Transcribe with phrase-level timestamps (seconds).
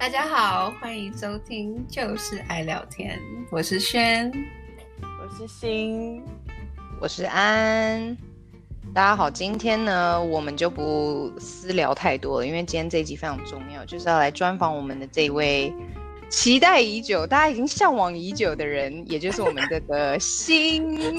[0.00, 3.20] 大家好，欢迎收听就是爱聊天，
[3.50, 4.32] 我是轩，
[5.02, 6.24] 我是心，
[6.98, 8.16] 我是安。
[8.94, 15.70] 大家好，今天呢，我们就不私聊太多了，因为今天这一集非常重要，就是要来专访我们的这位
[16.30, 21.18] 期待已久、大家已经向往已久的人，也就是我们这个心。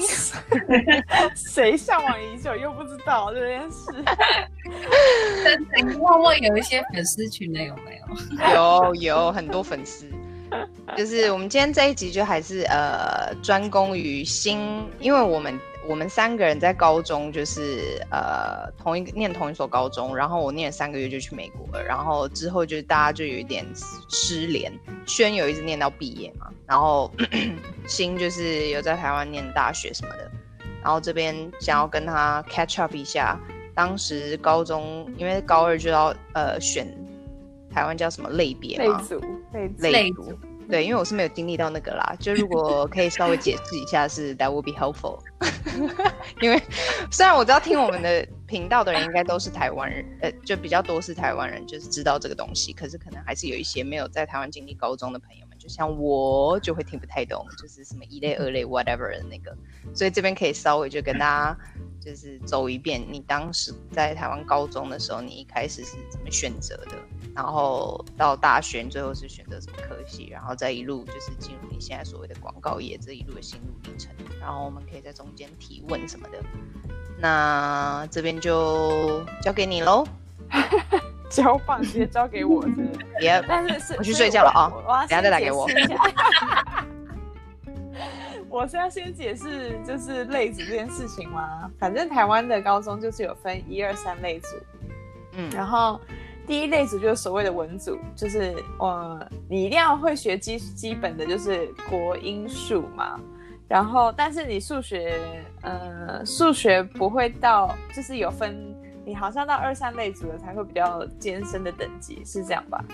[1.36, 3.92] 谁向往已久又不知道这件事？
[5.76, 8.54] 你默默有一些粉丝群的有没有？
[8.54, 10.06] 有有很多粉丝，
[10.96, 15.56] 就是我们今天这一集就还是呃专攻于心，因为我们。
[15.88, 23.66] 我们三个人在高中就是呃同一个念同一所高中，然后我念了三个月就去美国了，然后之后就大家就有一点
[24.08, 24.72] 失联。
[25.06, 27.10] 轩有一直念到毕业嘛，然后
[27.88, 30.30] 心就是有在台湾念大学什么的，
[30.82, 33.38] 然后这边想要跟他 catch up 一下，
[33.74, 36.86] 当时高中因为高二就要呃选
[37.68, 39.20] 台湾叫什么类别嘛，类组
[39.52, 39.90] 类组。
[39.90, 40.38] 类组
[40.72, 45.18] 对，因为我是没有经历到那个啦，就如果可以稍微解释一下，是 that would be helpful。
[46.40, 46.58] 因为
[47.10, 59.56] 虽然我知道听我们的频道的人应该都是台湾人，呃，就比较多是台湾人，就是知道这个东西，可是可能还是有一些没有在台湾经历高中的朋友，就像我就会听不太懂，就是什么一类、二类 whatever 的那个，
[59.94, 61.56] 所以这边可以稍微就跟大家
[62.00, 66.96] 就是走一遍，你当时在台湾高中的时候，你一开始是怎么选择的？
[67.32, 74.12] 然后到大学，最后是选择什么科系，然后再一路就是进入你现在所谓的广告业这一路的心路历程。
[74.40, 76.42] 然后我们可以在中间提问什么的。
[77.20, 80.04] 那这边就交给你喽，
[81.32, 82.74] 交棒直接交给我是，
[83.18, 84.70] 别，但是是我去睡觉了啊，
[85.08, 85.66] 等下再打给我。
[88.48, 91.70] 我是要先解释就是类组这件事情吗？
[91.78, 94.48] 反正台湾的高中就是有分一二三类组，
[95.32, 95.98] 嗯，然后。
[96.44, 103.16] 第一类组就是所谓的文组，就是呃，你一定要会学基基本的，就是国英数嘛。
[103.68, 105.20] 然后，但是你数学，
[105.60, 108.74] 呃，数学不会到，就是有分，
[109.04, 112.84] 你好像到二三类组的才会比较艰深的等级，是这样吧？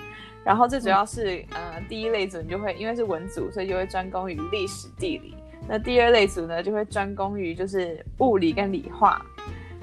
[0.45, 5.35] 然后这主要是，嗯、呃，第一类组你就会因为是文组，所以就会专攻于历史地理。
[5.69, 9.21] 那第二类组呢，就会专攻于就是物理跟理化。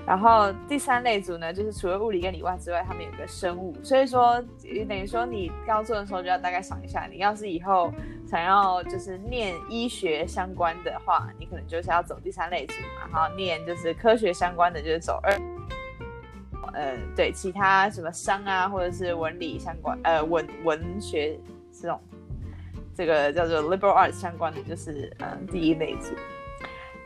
[0.08, 4.40] 然后第三类组呢，就是除了物理跟理化之外，他们有个生物，所以说
[4.88, 7.92] 等于说你高中的时候就要大概想一下，你要是以后
[8.28, 15.34] 想要就是念医学相关的话，你可能就是要走第三类组嘛，然后念就是科学相关的就是走二，
[16.74, 21.40] 呃，对，其他什么商啊或者是文理相关，呃，文文学
[21.72, 22.00] 这种，
[22.96, 26.14] 这个叫做 liberal arts 相关的就是嗯、呃、第一类组，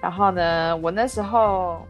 [0.01, 1.85] 然后呢，我那时候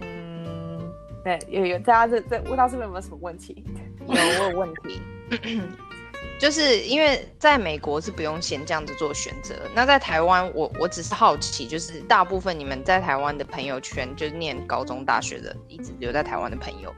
[0.00, 0.92] 嗯。
[1.24, 3.64] 对，有有，大家在在问到这边有没有什么问题？
[4.06, 5.02] 有，我有问题，
[6.38, 16.94] 就是因为在美国是不用先这样子做选择，那在台湾，我我只是好奇，就是大部分你们在台湾的朋友圈，就是念高中、大学的，一直留在台湾的朋友，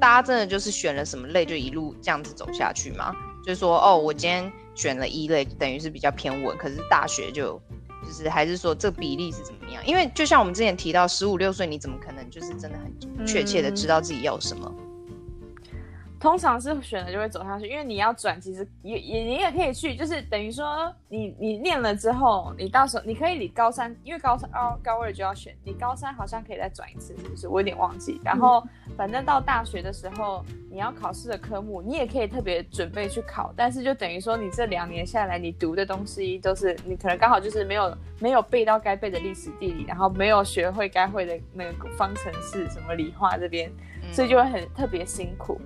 [0.00, 3.14] 大家真的就是选了什么类就一路这样子走下去吗？
[3.44, 7.60] 就是说，哦，我今天选了一类，等于是比较偏文，可是大学就。
[8.02, 9.86] 就是还是说这比例是怎么样？
[9.86, 14.74] 因为就像我们之前提到，十五六岁你怎么可能就是真的很确切的知道自己要什么？
[16.20, 27.48] 通常是选了就会走下去，因为你要转，其实也也你也可以去，就是等于说你你念了之后，你到时候你可以你高三，因为高三高高二就要选，你高三好像可以再转一次，是不是？
[27.48, 28.20] 我有点忘记。
[28.22, 28.62] 然后
[28.98, 43.72] 反正到大学的时候，你要考试的科目，你也可以特别准备去考，但是就等于说你这两年下来，你读的东西都是你可能刚好就是没有没有背到该背的历史地理，然后没有学会该会的那个方程式什么理化这边，
[44.12, 45.60] 所以就会很特别辛苦。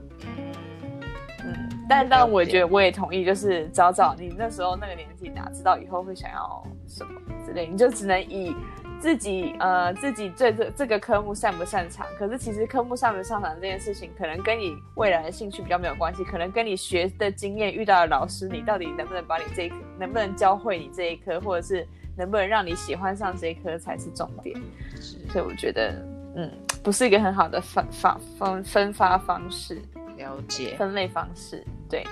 [1.45, 8.57] 嗯但但我觉得我也同意，就是找找你那时候那个年纪，哪知道以后会想要什么之类，你就只能以
[8.99, 12.07] 自己呃自己对这这个科目擅不擅长。
[12.19, 21.87] 可是其实科目擅不擅长这件事情，可能跟你未来的兴趣比较没有关系，可能跟你学的经验、遇到的老师，你到底能不能把你这一科，能不能教会你这一科，或者是
[22.17, 24.59] 能不能让你喜欢上这一科才是重点。
[24.99, 26.03] 是，所以我觉得，
[26.35, 26.51] 嗯，
[26.83, 29.81] 不是一个很好的分发分分发方式。
[30.17, 30.77] 了解。
[30.79, 32.07] 分类方式，对，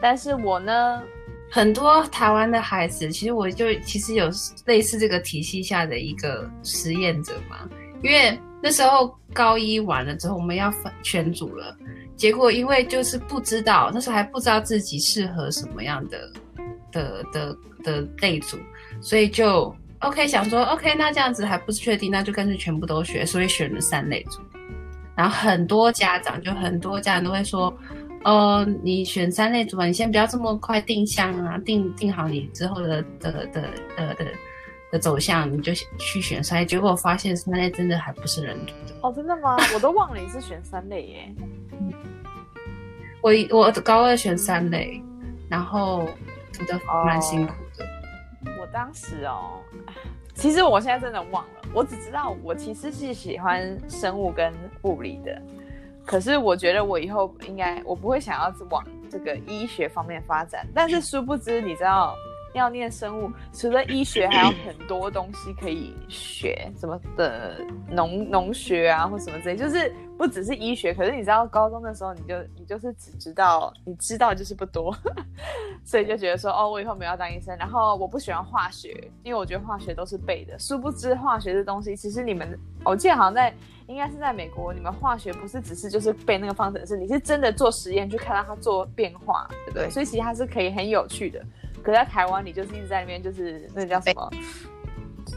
[0.00, 1.02] 但是我呢，
[1.50, 4.30] 很多台湾的孩子，其实我就其实有
[4.66, 7.68] 类似这个体系下的一个实验者嘛，
[8.04, 11.76] 因为那时候高一完了之后，我们要分选组了，
[12.16, 16.32] 结果因为就是不知道，那时候还不知道自己适合什么样的
[16.92, 18.56] 的的的类组，
[19.00, 24.40] 所以就 OK 想说 OK，那这样子还不是确定，那就干脆全部都学，所以选了三类组。
[25.14, 27.76] 然后很多家长就很多家长都会说，
[28.24, 33.62] 哦，你选三类组吧，你先不要这么快定向啊，定定好你之后的的的的
[33.96, 34.26] 的的，
[34.92, 36.64] 的走向，你就去选三类。
[36.64, 38.94] 结果发现三类真的还不是人读的。
[39.02, 39.58] 哦，真的吗？
[39.74, 41.34] 我都忘了你是选三类耶。
[43.20, 45.02] 我我高二选三类，
[45.50, 46.08] 然后
[46.54, 47.52] 读的蛮辛苦。
[48.70, 49.58] 我当时哦，
[50.32, 54.52] 其实我现在真的忘了，我只知道我其实是喜欢生物跟
[54.82, 55.42] 物理的。
[56.06, 60.64] 可是我觉得我以后应该，我不会想要往这个医学方面发展。
[60.72, 62.14] 但是 殊不知，你知道，
[62.52, 70.92] 要念生物，除了医学，还有很多东西可以学，什么的农农学啊，或什么之类，就是不只是医学。
[70.92, 74.96] 可是你知道，高中的时候，你就你就是只知道，你知道就是不多，
[75.84, 77.56] 所以就觉得说，哦，我以后没有要当医生。
[77.56, 80.58] 然后我不喜欢化学，因为我觉得化学都是背的。
[80.58, 83.54] 殊不知，化学这东西，其实你们，我记得好像在。
[83.86, 89.90] 应该是在美国，你们化学不是只是就是背那个方程式，你是真的做实验去看到它做变化，对不对？
[89.90, 91.44] 所以其实它是可以很有趣的。
[91.82, 94.30] 可是在台湾，你就是一直在那边就是那叫什么，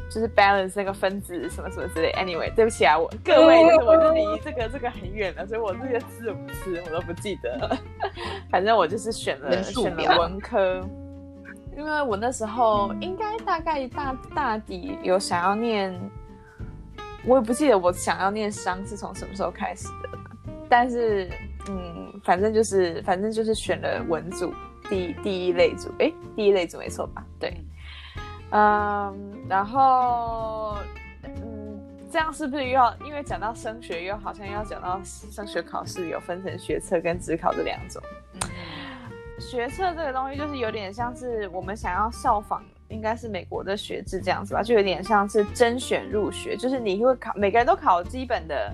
[0.10, 2.12] 就是 balance 那个分子什么什么之类。
[2.14, 7.78] Anyway，对不起啊，我各位，就是我就离这个这个很远了，所以我这些字母词我都不记得。
[8.52, 10.82] 反正我就是选了选了文科，
[11.76, 15.94] 因为我那时候应该大概大大抵有想要念。
[17.26, 20.10] 我也不记得我想要念商是从什么时候开始的，
[20.68, 21.30] 但是
[21.70, 24.54] 嗯，反正就是反正就是选了文组
[24.94, 27.26] 第一第一类组，哎，第一类组没错吧？
[27.40, 27.52] 对，
[28.52, 30.78] 嗯，然后
[31.24, 31.82] 嗯，
[32.12, 38.00] 这样是不是又要因为讲到升学，又好像要讲到升学考试有分成学测跟职考这两种。
[38.36, 38.42] 嗯，
[39.40, 42.64] 学测这个东西就是有点像是我们想要效仿。
[42.90, 48.72] 应该是美国的学制这样子吧，就有点像是甄选入学，就是你会考，每个人都考基本的，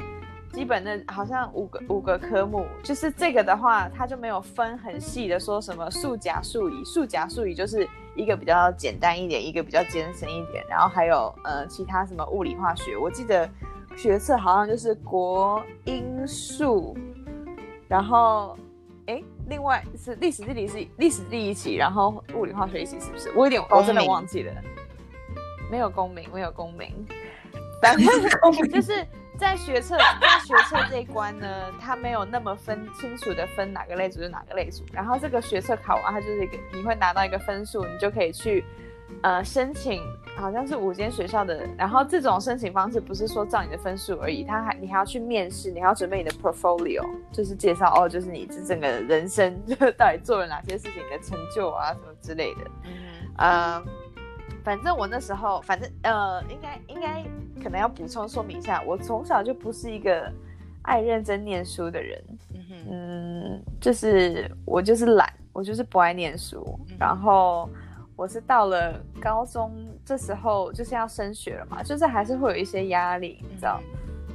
[0.51, 13.49] 基本的，好像五个五个科目，就是这个的话，它就没有分很细的说什么数甲数乙，数甲数乙就是一个比较简单一点，一个比较艰深一点，然后还有呃其他什么物理化学，我记得
[13.95, 16.97] 学测好像就是国英数，
[17.87, 18.57] 然后。
[19.05, 23.31] 哎，另外是历史地理是历史地理一起，然后物理化学一起，是不是？
[23.31, 24.53] 我有点我真的忘记了，
[25.71, 26.93] 没有公民，没有公民，
[27.81, 28.05] 反正
[28.69, 29.03] 就是
[29.39, 31.47] 在学测在学测这一关呢，
[31.79, 38.65] 它没有那么分清楚的分哪个类组是哪个类组，然后这个学测考完，它就是一个你会拿到一个分数，你就可以去
[39.23, 40.03] 呃申请。
[40.37, 52.61] 好像是五间学校的，然后这种申请方式不是说照你的分数而已，他还你还要去面试，你还要准备你的 portfolio，就是介绍哦，就是你这整个人生就 是到底做了哪些事情，你的成就啊什么之类的。
[52.85, 52.91] 嗯，
[53.37, 53.83] 呃，
[54.63, 57.23] 反正我那时候，反正呃，应该应该
[57.63, 60.31] 可能要补充说明一下，我从小就不是一个
[60.83, 62.23] 爱认真念书的人。
[62.53, 67.69] 嗯，嗯，就是我就是懒，我就是不爱念书，嗯、然后。
[68.19, 69.71] 我是到了高中
[70.03, 73.79] 这时候就是要升学了嘛，就是还是会有一些压力，你知道，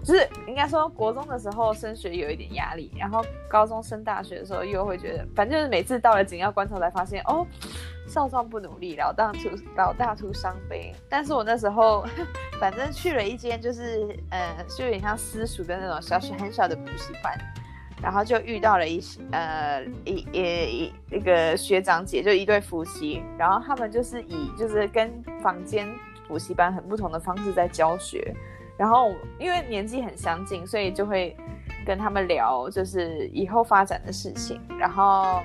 [0.04, 7.46] 就是应该说国中的时候升学有一点压力，然后高中升大学的时候又会觉得，反正就是每次到了紧要关头才发现，哦，
[8.06, 10.94] 少壮不努力，老大徒老大徒伤悲。
[11.08, 12.04] 但是我那时候
[12.60, 17.36] 反正去了一间就是呃，就有点像私塾的那种小学很小的补习班。
[18.02, 25.10] 然后就遇到了一些呃一一一个学长姐，就一对夫妻，然后他们就是以就是跟
[25.42, 25.88] 坊间
[26.28, 28.34] 补习班很不同的方式在教学，
[28.76, 31.36] 然后因为年纪很相近，所以就会
[31.86, 35.40] 跟他们聊就是以后发展的事情，然后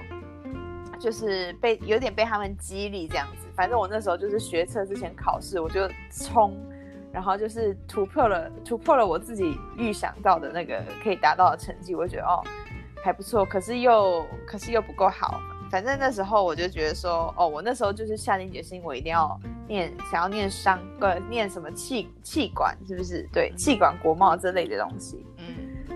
[1.00, 6.56] 就是被有点被他们激励这样子，反正我那时候就是学测之前考试我就冲。
[7.12, 12.40] 然后就是突破了，突破了我自己预想到的那个可以达到的成绩，我觉得哦
[13.04, 15.42] 还不错，可是又可是又不够好。
[15.70, 23.28] 反正那时候我就觉得说，哦，我那时候就是下定决心，我一定要念，想要念商，呃，念什么气气管，是不是？
[23.32, 25.26] 对，气管国贸这类的东西。
[25.38, 25.46] 嗯。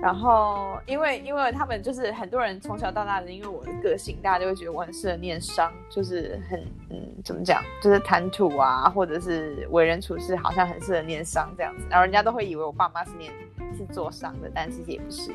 [0.01, 11.85] 然后，因为因为他们就是很多人从小到大的，因为我的个性，大家就会觉得我很适合念商，就是很嗯，怎么讲，就是谈吐啊，或者是为人处事，好像很适合念商这样子。
[11.89, 13.31] 然后人家都会以为我爸妈是念
[13.77, 15.31] 是做商的，但其实也不是，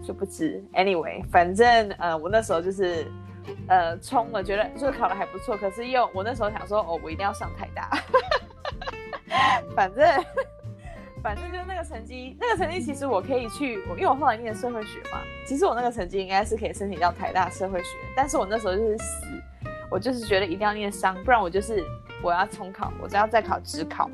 [0.00, 0.62] 殊不知。
[0.74, 3.10] Anyway，反正呃，我那时候就是
[3.68, 7.90] 呃冲了，觉得就是考得还不错，可是又我那时候想说，哦，我一定要上台大，
[9.76, 10.24] 反正。
[11.22, 19.24] 反正就是那个成绩，那个成绩其实我可以去，我因为我后来念社会学嘛，其实我那个成绩应该是可以申请到台大社会学，但是我那时候就是死，
[19.90, 21.82] 我就是觉得一定要念商，不然我就是
[22.22, 24.10] 我要重考，我只要再考指考，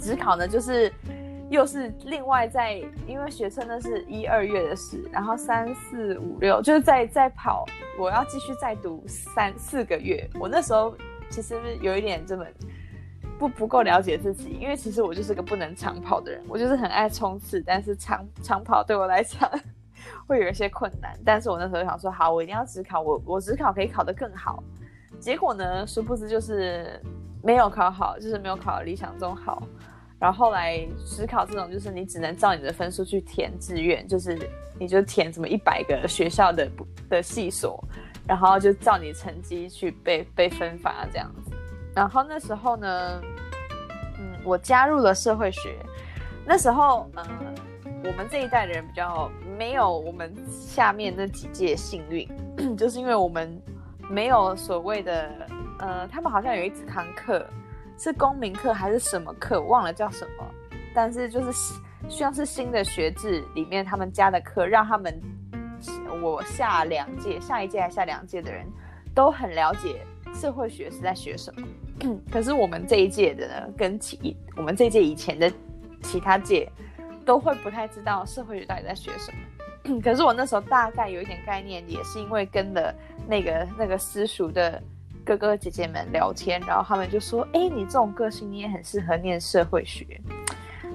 [0.00, 0.90] 指考呢就是
[1.50, 7.64] 又是另外在，因为学车那是一二月的事，然后三四五六就是在在跑，
[7.98, 10.28] 我要继续再读三四个月。
[10.40, 10.96] 我那时候
[11.30, 12.44] 其实有一点这么
[13.38, 19.48] 不不够了解自己，因为其实我就是个不能长跑的人，我就是很爱冲刺，但是长长跑对我来讲
[20.26, 21.18] 会有一些困难。
[21.24, 24.62] 但是我那时候想说，好，我一定要只考，我我只考可以考得更好。
[25.20, 27.00] 结果呢，殊不知就是
[27.42, 29.62] 没有考好，就是没有考理想中好。
[30.18, 34.38] 然后来思考这种，就是你只能照你的分数去填志愿，就是
[34.78, 36.70] 你就填什么一百个学校的
[37.10, 37.82] 的系所，
[38.26, 41.50] 然后就照你成绩去被被分发这样子。
[41.94, 43.20] 然后那时候呢，
[44.18, 45.76] 嗯，我加入了社会学。
[46.46, 47.54] 那时候，嗯，
[48.04, 52.28] 我们这一代的人比较没有我们下面那几届幸运，
[52.76, 53.60] 就是因为我们
[54.08, 55.30] 没有所谓的，
[55.80, 57.46] 呃，他们好像有一堂课。
[57.96, 59.60] 是公民课还是什么课？
[59.62, 60.44] 忘了叫什么，
[60.94, 61.52] 但是就是
[62.08, 65.20] 需要是新的学制里面他们加的课，让他们
[66.22, 68.66] 我下两届、下一届还下两届的人
[69.14, 71.66] 都很了解社会学是在学什么。
[72.30, 75.50] 可是我们这一届的呢，跟其我们这一届以前的
[76.02, 76.70] 其他届
[77.24, 80.00] 都会不太知道社会学到底在学什么。
[80.02, 82.94] 可是我那时候大概有一点概念，也是因为跟了
[83.28, 84.82] 那个那个私塾的。
[85.24, 90.20] 哥哥姐姐们聊天，然后他们就说：“哎，你这种个性你也很适合念社会学。”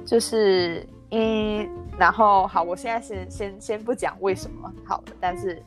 [0.05, 1.67] 就是，嗯，
[1.97, 5.61] 然后好，我现在先先先不讲为什么好了，但是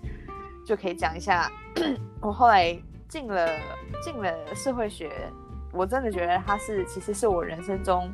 [0.64, 1.50] 就可以讲一下，
[2.21, 2.76] 我后来
[3.09, 3.49] 进了
[4.02, 5.11] 进了社会学，
[5.73, 8.11] 我真的觉得它是其实是我人生中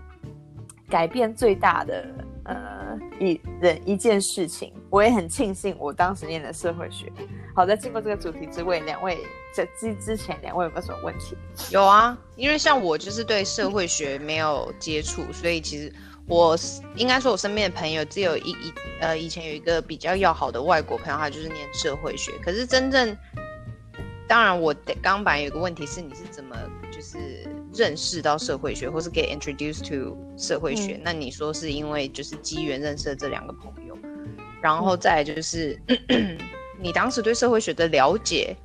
[0.89, 2.07] 改变最大的
[2.49, 7.13] 呃一人一件事情，我也很庆幸我当时念的社会学。
[7.55, 9.19] 好，在经过这个主题之位，两位
[9.55, 11.37] 在之之前两位有没有什么问题？
[11.71, 15.93] 有啊，因为像我就是对社会学没有接触，所以其实
[16.27, 16.57] 我
[16.97, 22.33] 应该说，我身边的朋友只有一一呃，以前有一个比较要好的外国朋友，他就是念社会学。
[22.43, 23.17] 可是真正，
[24.27, 26.57] 当然我刚刚本来有个问题是，你是怎么
[27.79, 30.97] 认识到社会学，或是 get introduced to 社会学？
[30.97, 33.97] 嗯、那你说是因为就是机缘认识了这两个朋友，
[34.61, 35.81] 然后再就是。
[36.09, 36.37] 嗯
[36.81, 38.57] 你当时对社会学的了解，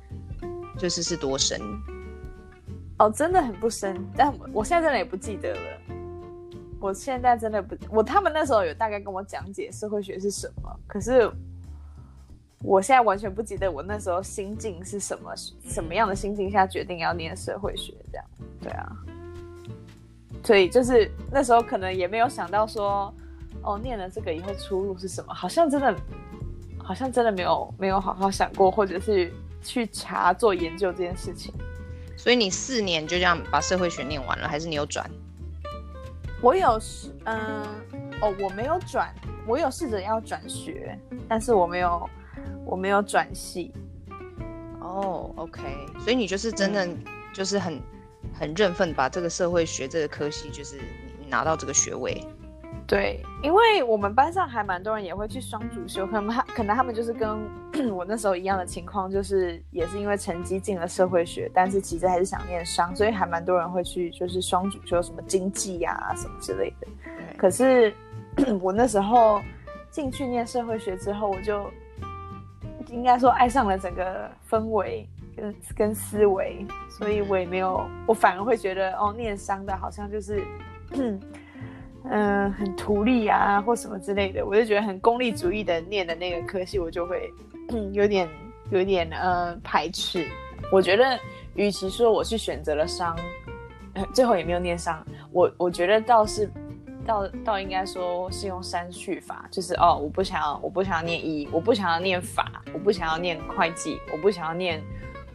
[0.78, 1.60] 就是是多深？
[2.96, 5.60] 哦，真的很不深，但我现在真的也不记得了。
[6.78, 11.28] 我现在真的不，我他们那时候有大概跟我讲解社会学是什么，可是
[12.64, 15.32] 我现在完全不记得我那时候心境是什么，
[15.66, 18.26] 什么样的心境下决定要念社会学这样。
[18.60, 18.90] 对啊，
[20.42, 23.14] 所以就是那时候可能也没有想到说，
[23.62, 25.94] 哦，念了这个以后出路是什么，好像真的。
[26.86, 31.50] 好像真的没有没有好好想过，或者是去查做研究这件事情。
[32.14, 35.10] 所以你四年就这样把社会学念完了，还是你有转？
[36.42, 36.78] 我有
[37.24, 37.66] 嗯、呃，
[38.20, 39.14] 哦，我没有转，
[39.46, 40.94] 我有试着要转学，
[41.26, 42.06] 但是我没有，
[42.64, 43.72] 我没有转系。
[44.80, 45.62] 哦，OK，
[45.98, 46.88] 所以你就是真的
[47.32, 47.82] 就是很、嗯、
[48.34, 50.78] 很认份，把这个社会学这个科系就是
[51.28, 52.22] 拿到这个学位。
[52.86, 57.48] 对，因为我们班上还蛮多人也会去双主修，可能他可能他们就是跟
[57.90, 66.86] 我那时候一样的情况，就是也是因为成绩进了社会学，但是其实还是想念商，所以还蛮多人会去就是双主修什么经济呀、啊、什么之类的。
[67.38, 67.94] 可是
[68.60, 69.40] 我那时候
[69.90, 71.70] 进去念社会学之后，我就
[72.94, 80.42] 应该说爱上了整个氛围跟跟思维，所以我也没有，我反而会觉得哦，念商的好像就是。
[82.06, 87.32] 嗯，很图利啊，或什么之类的，我就觉得很功利主义的念的那个科系，我就会
[87.92, 88.28] 有点
[88.70, 90.28] 有点呃排斥。
[90.70, 91.18] 我觉得，
[91.54, 93.16] 与其说我去选择了商，
[94.12, 96.48] 最后也没有念商，我我觉得倒是
[97.06, 104.82] 倒倒应该说是用删去法，就是哦，我不想要，我不想要念医，我不想要念法，我不想要念会计，我不想要念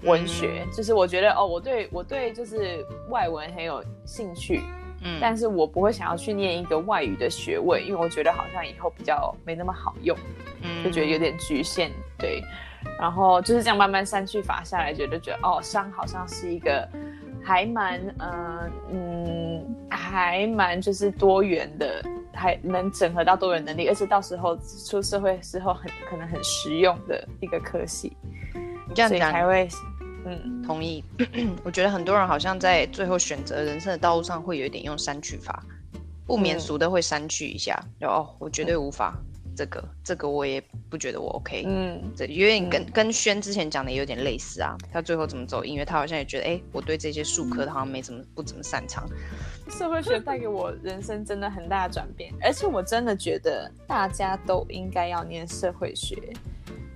[0.03, 4.61] 文学，嗯、就是我觉得哦，我对我对就是外文很有兴趣。
[5.01, 10.17] 嗯，但是我不会想要去念一个外语的学位，因为我觉得好像以后比较没那么好用，
[10.61, 12.43] 嗯，就觉得有点局限，对。
[12.97, 16.85] 然后就是这样慢慢删去法下来，觉得觉得哦，商好像是一个
[17.43, 22.03] 还蛮嗯嗯还蛮就是多元的，
[22.33, 28.15] 还能整合到多元能力，而且到时候出社会之后很可能很实用的一个科系。
[28.87, 29.67] 你这样讲才会。
[30.25, 31.01] 嗯，同意。
[31.63, 35.63] 我觉得很多人好像在最后选择人生的道路上会有一点用删去法，
[36.27, 37.81] 不免俗的会删去一下。
[37.97, 39.25] 然后、嗯、哦，我绝对无法、嗯、
[39.59, 41.65] 这个，这个我也不觉得我 OK。
[41.67, 44.77] 嗯，这有点跟、嗯、跟轩之前讲的有点类似啊。
[44.89, 45.83] 他最后怎么走音乐？
[45.83, 49.05] 他好像也觉得，哎，我对这些术科他好像没怎么不怎么擅长。
[49.69, 56.15] 社会学带给我人生真的很大的转变，而且我真的觉得大家都应该要念社会学，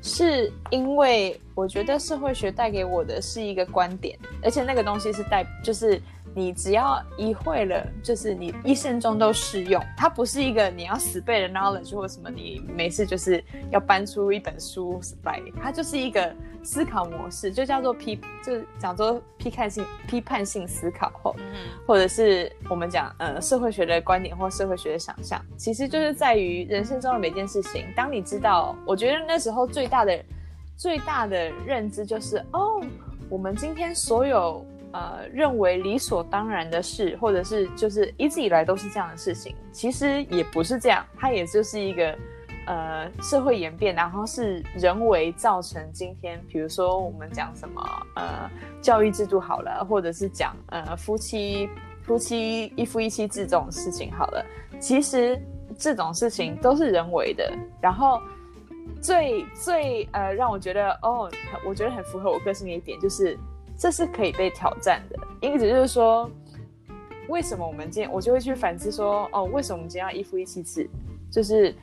[0.02, 6.02] 是因为我觉得社会学带给我的是一个观点，而且那个东西是带就是。
[6.36, 9.82] 你只要一会了，就是你一生中都适用。
[9.96, 15.40] 它不是一个你要死背的 knowledge 或什么，你没事就是要搬出一本书来。
[15.62, 21.36] 它就是一个思考模式，就叫做批，就是讲做批判性批判性思考后，
[21.86, 27.86] 或者是我们讲呃社会学的观点或社会学的想象，其实就是在于人生中的每件事情。
[27.96, 30.26] 当你知道，我觉得那时候最大的
[30.78, 32.82] 最大的认知就是哦，
[33.30, 34.66] 我们今天所有。
[34.94, 42.16] 呃，认为理所当然的事，或者是就是一直以来都是这样的事情，其实也不是这样，它也就是一个
[42.68, 47.82] 呃社会演变，然后是人为造成今天，比如说我们讲什么
[48.16, 48.48] 呃
[48.84, 51.68] 教育制度好了，或者是讲呃夫妻
[52.04, 54.46] 夫妻一夫一妻制这种事情好了，
[54.80, 55.42] 其实
[55.76, 58.22] 这种事情都是人为的，然后
[59.02, 61.32] 最最呃让我觉得哦，
[61.66, 63.36] 我觉得很符合我个性的一点就是。
[63.78, 66.30] 这是可以被挑战的，因此就是说，
[67.28, 70.90] 为什么我们今天我就会去反思说，哦，为什么我们今天要一夫一妻制？
[71.32, 71.76] 就是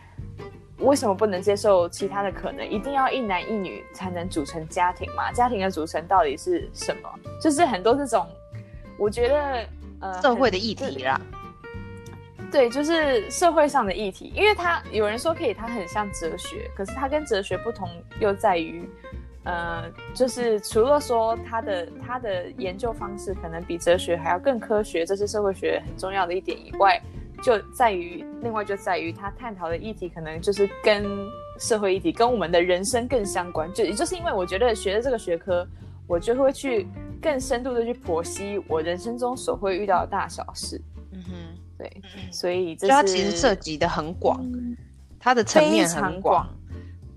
[0.78, 2.66] 为什么不能接受其他的可能？
[2.66, 5.30] 一定要一男一女才能组成家庭吗？
[5.32, 7.10] 家庭的组成到底是什么？
[7.40, 8.26] 就是很多这种，
[8.96, 9.66] 我觉得
[10.00, 11.20] 呃，社会的议题啦。
[12.50, 17.88] 对，就是社会上的议题，因为它有人说可以，它很像哲学，可是它跟哲学不同
[18.20, 18.88] 又在于。
[19.44, 27.00] 呃，就是除了说他的他的研究方式可能比哲学还要更科学，这是社会学很重要的一点以外，
[27.42, 31.06] 就在于另外就在于他探讨的议题可能就是跟
[31.58, 33.72] 社会议题跟我们的人生更相关。
[33.72, 35.66] 就也就是因为我觉得学的这个学科，
[36.06, 36.86] 我就会去
[37.22, 40.78] 更深度的去剖析我人生中所会遇到的大小事。
[41.12, 41.32] 嗯哼，
[41.78, 44.38] 对，所以这是它其实涉及的很广，
[45.18, 46.46] 它的层面很广。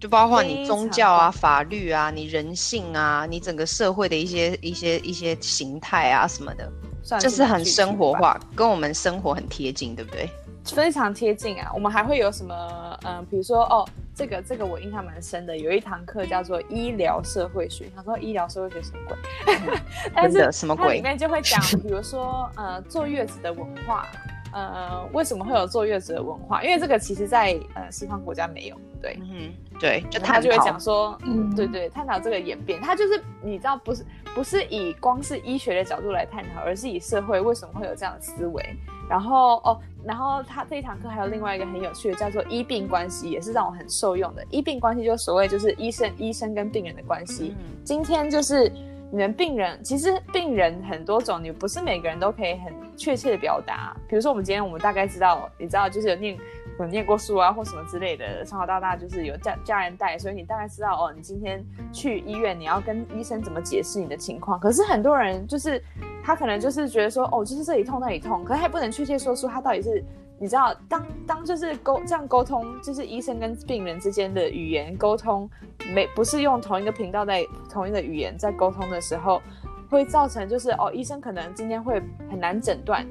[0.03, 6.69] 就包括你宗教啊、法律啊、你人性啊、你整个社会的一些一些一些形态啊什么的，
[7.21, 10.29] 就是很生活化，跟我们生活很贴近，对不对？
[10.65, 11.71] 非常贴近啊！
[11.73, 12.99] 我们还会有什么？
[13.03, 17.89] 嗯、呃，比如说哦，这个这个我印象蛮深的，有一堂课叫做医疗社会学。
[17.95, 19.79] 他说医疗社会学什么鬼？
[20.13, 20.95] 但是什么鬼？
[20.95, 24.05] 里面就会讲，比如说呃，坐月子的文化。
[24.53, 26.63] 呃，为什么会有坐月子的文化？
[26.63, 38.63] 因为这个其实在呃西方国家没有，对，嗯，对，就他就会讲说，嗯，对对，探讨这个演变，他就是你知道，不是不是以光是医学的角度来探讨，而是以社会为什么会有这样的思维。
[39.09, 44.45] 然后哦，然后他这一堂课还有另外一个很有趣的，叫做医病关系，也是让我很受用的。
[44.49, 47.55] 医病关系就所谓就是医生医生跟病人的关系。
[47.57, 48.71] 嗯，今天就是。
[49.11, 53.95] 你们病人其实病人很多种，你不是每个人都可以很确切的表达。
[54.07, 56.37] 比如说，我们今天我们大概知道，你知道就是有念
[56.79, 64.59] 有念过书啊，或什么之类的，从小到大就是有家家人带，所以你大概知道哦，你今天去医院，你要跟医生怎么解释你的情况。
[64.59, 65.81] 可是很多人就是
[66.23, 70.03] 他可能就是觉得说，哦，就是这里痛那里痛，可是他不能确切说出他到底是。
[70.39, 75.49] 你知道，当当就是沟这样沟通，就是医生跟病人之间的语言沟通，
[75.93, 79.41] 没不是用同一个频道在同一个语言在沟通的时候，
[79.93, 83.05] 会造成就是哦，医生可能今天会很难诊断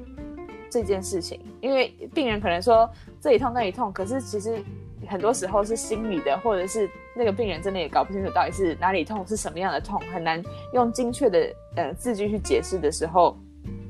[0.69, 2.91] 这件事情，因为病人可能说
[3.21, 4.61] 这里痛那里痛，可是其实
[5.07, 10.43] 很多时候是心理的，或者是那个病人真的也搞不清楚到底是哪里痛，是什么样的痛，很难
[10.75, 13.39] 用精确的呃字句去解释的时候，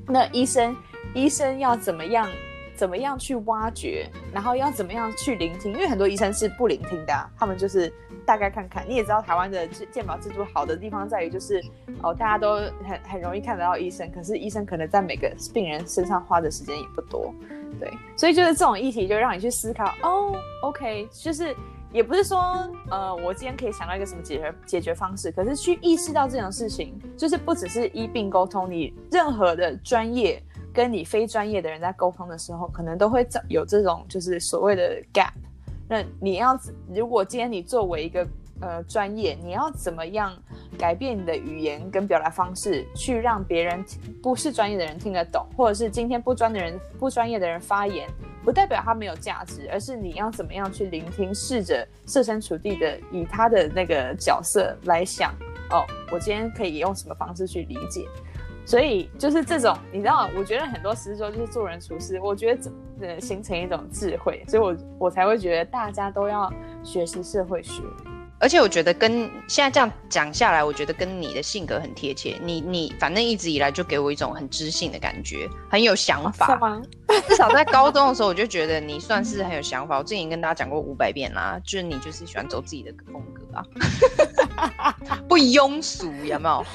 [0.07, 0.77] 那医生
[1.15, 2.29] 医生要怎么样？
[2.75, 5.73] 怎么样去挖掘，然后要怎么样去聆听？
[5.73, 7.93] 因为很多医生是不聆听的啊，他们就是
[8.27, 8.85] 大概看看。
[8.89, 11.63] 你也知道台湾的健保制度好的地方在于，就是
[12.03, 17.33] 哦，大家都很很容易看得到医生，可是医生可能在每个病人身上花的时间也不多，
[17.79, 17.93] 对。
[18.17, 21.55] 所以就是这种议题，就让你去思考哦，OK，就是
[21.93, 22.39] 也不是说
[22.91, 30.43] 呃，我今天可以想到一个什么解决解决方式，可是去意识到这种事情，就是不只是医病沟通，你任何的专业。
[30.73, 35.33] 跟你非专业的人在沟通的时候，可能都会有这种就是所谓的 gap。
[35.89, 36.59] 那你要
[36.95, 38.27] 如果今天你作为一个
[38.61, 40.33] 呃专业，你要怎么样
[40.79, 43.85] 改变你的语言跟表达方式，去让别人
[44.23, 48.09] 不是专业的人听得懂，或者是今天不专的人不专业的人发言，
[48.43, 55.35] 不代表他没有价值，而是你要怎么样去聆听，试着设身处地的以他的那个角色来想，
[55.71, 58.07] 哦，我今天可以用什么方式去理解。
[58.65, 67.83] 所以就是这种，你知道，我觉得很多时候就是做人处事，我觉得怎呃形成一种智慧，所以我我才会觉得大家都要学习社会学。
[68.39, 72.37] 而且我觉得跟现在这样讲下来，我觉得跟你的性格很贴切。
[72.43, 76.57] 你你反正一直以来就给我一种很知性的感觉，很有想法。
[76.57, 76.83] 吗
[77.29, 79.97] 至少在高中的时候，我就觉得你算是很有想法。
[79.99, 84.97] 我之前跟大家讲过五百遍啦，就是你就是喜欢走自己的风格啊，
[85.29, 86.67] 不庸俗，有没有？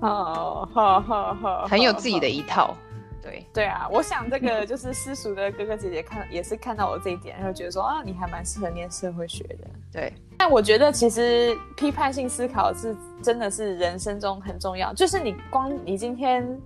[0.00, 2.76] 好好好好，很有自己的一套。
[3.22, 9.68] 对对啊，我想这个 就是私塾的哥哥姐姐看也是看到我这一点，然后觉得说啊，你还蛮适合念社会学的。
[9.92, 14.94] 对，但我觉得其实批判性思考是真的是人生中很重要。
[14.94, 16.58] 就是你光你今天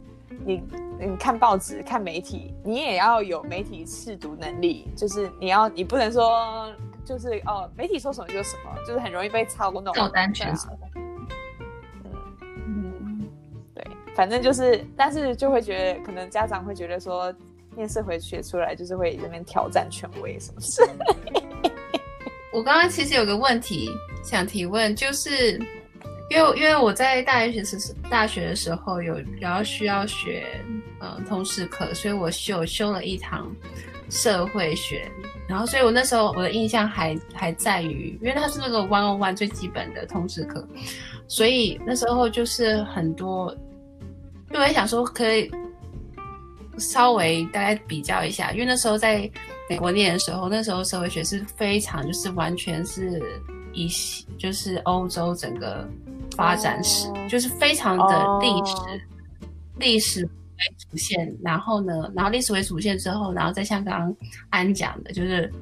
[0.45, 0.63] 你
[1.01, 4.89] 你看报纸看媒体，你也要有媒体试读能力。
[4.97, 6.73] 就是你要你不能说
[7.05, 9.93] 就是哦，媒体说什么就是什么，就是很容易被操弄。
[9.93, 10.69] 照单全收。
[14.15, 17.35] 反正就是，但是就会觉得，可能家长会觉得说，
[17.77, 20.83] 面试会学出来就是会这边挑战权威什么事。
[22.53, 23.91] 我刚刚其实有个问题
[24.23, 25.59] 想提问，就是
[26.31, 30.47] 因为因为我在大学时大学的时候有然后需要学
[31.01, 33.53] 呃通识课，所以我修修了一堂
[34.09, 35.11] 社会学，
[35.49, 40.65] 然后所以我那时候我的印象还还在于，因为它是那个 one on one 最基本的通识课，
[41.27, 43.53] 所以那时候就是很多。
[44.55, 45.51] 因为我想说，可以
[46.79, 49.29] 稍微大概比较一下，因为那时候在
[49.69, 53.21] 美国念的时候，那时候社会学是非常就是完全是
[53.73, 53.89] 以
[54.39, 55.85] 就是欧洲整个
[56.37, 57.29] 发展史，oh.
[57.29, 59.01] 就是非常的历史、oh.
[59.81, 60.31] 历史为
[60.79, 64.17] 主线，然后呢，然后历史为主线之后，然后再像刚刚
[64.51, 65.53] 安讲的，就是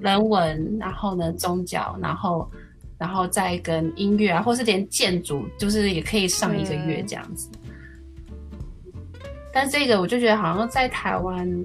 [0.00, 2.50] 人文，然后呢宗教，然后。
[3.00, 7.48] 然后再跟音乐啊，或是连建筑，就是也可以上一个月这样子。
[7.64, 8.92] 嗯、
[9.50, 11.64] 但这个我就觉得好像在台湾，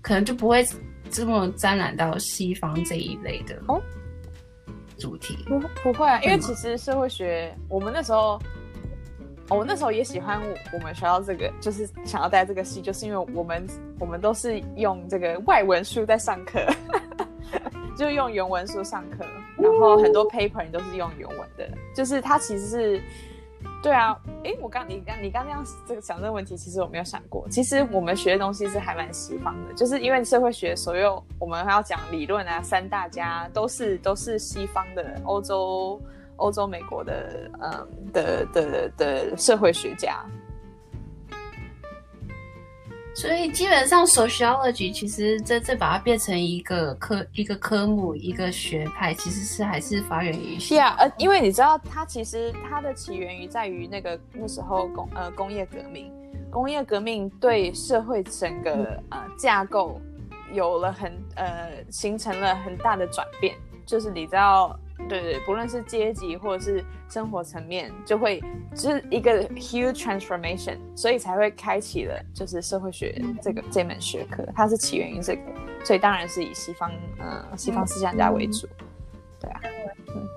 [0.00, 0.66] 可能就不会
[1.10, 3.54] 这么沾染到西方这一类的
[4.96, 5.44] 主题。
[5.46, 8.40] 不不会啊，因为其实社会学，我们那时候，
[9.50, 10.40] 我那时候也喜欢
[10.72, 13.66] 我们学校这个，就是想要带这个系，就是因为我们
[13.98, 16.66] 我们都是用这个外文书在上课。
[17.96, 19.26] 就用原文书上课，
[19.60, 23.02] 然后很多 paper 你都是用原文的，就是它其实是，
[23.82, 36.00] 对啊，诶，我刚你刚你刚这样这个想这个问题，其实我没有想过，其实我们学的东西是还蛮西方的，就是因为社会学所有我们还要讲理论啊，三大家都是都是西方的，欧洲、
[36.36, 40.24] 欧洲、美国的，嗯的的的社会学家。
[43.20, 50.58] 所以基本上，sociology 其实这这把它变成一个科一个科目一个学派，其实是还是发源于。
[50.58, 56.10] 是啊，呃，因为你知道，它其实它的起源于在于那个那时候工呃工业革命，
[56.50, 60.00] 工业革命对社会整个呃架构
[60.54, 63.54] 有了很呃形成了很大的转变，
[63.84, 64.74] 就是你知道。
[65.10, 68.40] 对对，不论是阶级或者是生活层面，就会
[68.76, 75.40] 就是一个 huge transformation，所以才会开启了就是社会学这个这门学科，它是起源于这个，
[75.84, 78.68] 所以当然是以西方呃西方思想家为主，
[79.40, 79.60] 对啊，
[80.14, 80.28] 嗯，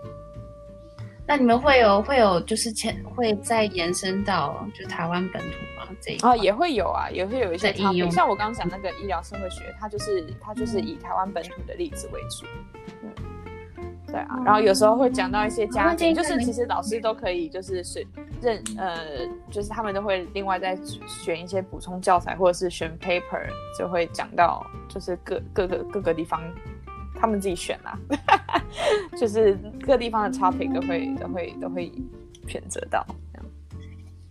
[1.27, 5.87] 那你们会有会有就是前会再延伸到就台湾本土吗？
[6.01, 12.47] 这一哦也会有啊，也会有一些应用，像我刚刚讲那个医疗社会学，它就是它就是以台湾本土的例子为主，
[13.03, 13.13] 嗯。
[14.13, 18.05] 对啊，然后有时候会讲到一些家庭，就是其实老师都可以，就是选
[18.39, 18.95] 认呃，
[19.49, 23.43] 就是他们都会另外再选一些补充教材，或者是选 paper，
[23.75, 26.39] 就会讲到就是各各个各个地方
[27.19, 27.97] 他们自己选啦，
[29.17, 31.91] 就是各地方的 topic 都会都会都会
[32.47, 33.45] 选择到这样，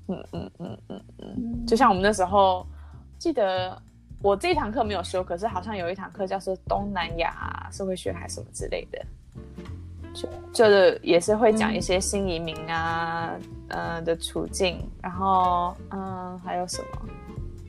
[0.06, 2.64] 嗯嗯嗯嗯嗯，就像我们那时候
[3.18, 3.76] 记得
[4.22, 9.04] 我这一堂课没有修，可是好像有一堂课叫做东南亚社会学还是什么之类的。
[10.14, 13.30] 就就是也是会讲一些新移民啊，
[13.68, 17.08] 嗯、呃、的处境，然后嗯、呃、还有什么，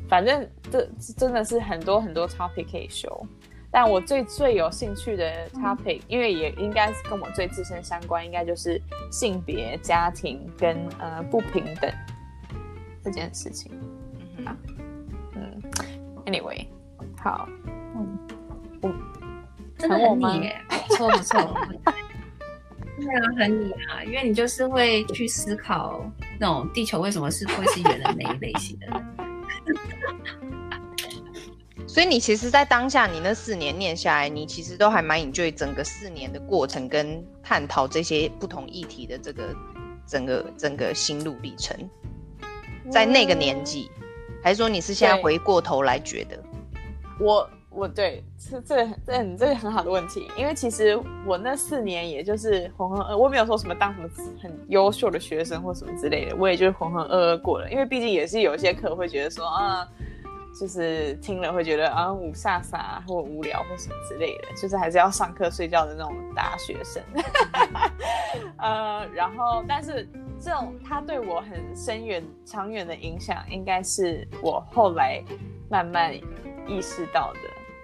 [0.09, 0.85] 反正这
[1.17, 3.25] 真的是很多很多 topic 可以修，
[3.71, 11.89] 但我最最有兴趣的 topic，、嗯、因为也应该是跟我最自身相关，应该就是性别、家庭跟呃不平等
[13.01, 13.71] 这件事情。
[14.37, 14.57] 嗯啊，
[15.35, 15.61] 嗯
[16.25, 16.65] ，anyway，
[17.17, 17.47] 好，
[17.95, 18.19] 嗯，
[18.81, 18.93] 我
[19.87, 21.57] 真的很你耶，不错不错。
[22.95, 29.05] 对啊，很你啊，因为你就是会去思考那种地球为什么是会是圆的那一类型的人。
[31.87, 39.55] 所以你其实，在当下你那四年念下来，你其实都还蛮 enjoy 整个四年的过程跟探讨这些不同议题的这个
[40.07, 41.77] 整个整个心路历程。
[42.89, 44.03] 在那个年纪，嗯、
[44.43, 46.41] 还是说你是现在回过头来觉得？
[47.19, 54.07] 我我对这这这很这个很好的问题，因为其实我那四年也就是浑浑噩，我没有说什么当什么
[54.41, 57.69] 很优秀的学生或什么之类的，我也就是浑浑噩噩过了。
[57.71, 59.87] 因为毕竟也是有些课会觉得说啊，
[60.59, 67.01] 就是听了会觉得啊五煞煞或无聊或什么之类的，就是还是要上课睡觉的那种大学生。
[68.57, 70.07] 呃，然后但是
[70.39, 75.23] 这种他对我很深远长远的影响，应该是我后来
[75.69, 76.13] 慢慢
[76.67, 77.39] 意识到的。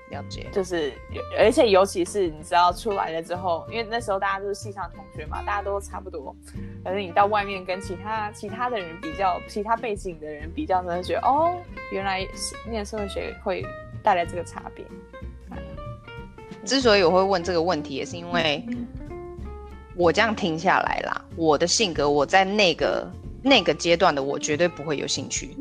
[0.10, 0.92] 了解，就是，
[1.38, 6.36] 而且尤其是你知道出来了之后，因为那时候大家都是系上同学嘛，大家都差不多。
[6.84, 11.56] 可是你到外面跟其他其他的人比较，其他背景的人比较，呢，觉得哦，
[11.92, 12.28] 原来
[12.70, 13.64] 念社会学会
[14.02, 14.84] 带来这个差别。
[16.66, 18.66] 之所以我会问这个问题，也是因为
[19.96, 23.08] 我这样听下来啦，我的性格，我在那个
[23.42, 25.56] 那个阶段的我绝对不会有兴趣。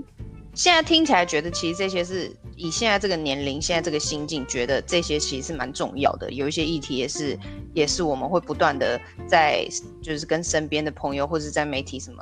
[0.58, 6.28] 现在听起来觉得，其实这些是以现在这个年龄、现在这个心境，觉得这些其实是蛮重要的。
[6.32, 7.38] 有一些议题也是，
[7.74, 9.64] 也是我们会不断的在，
[10.02, 12.20] 就是跟身边的朋友或者在媒体什么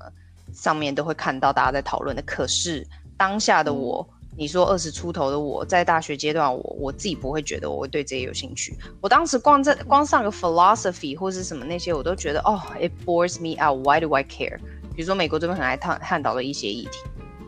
[0.52, 2.20] 上面都会看到大家在讨论的。
[2.26, 8.74] 可是当下的我，你说二十出头的我在大学阶段我，我我自己不会觉得我会对这些有兴趣。
[9.00, 13.78] 我当时光在光上个 philosophy 或是什么那些，我都觉得哦，it bores me out.
[13.82, 14.58] Why do I care？
[14.94, 16.98] 比如说美国这边很爱探探讨的一些议题。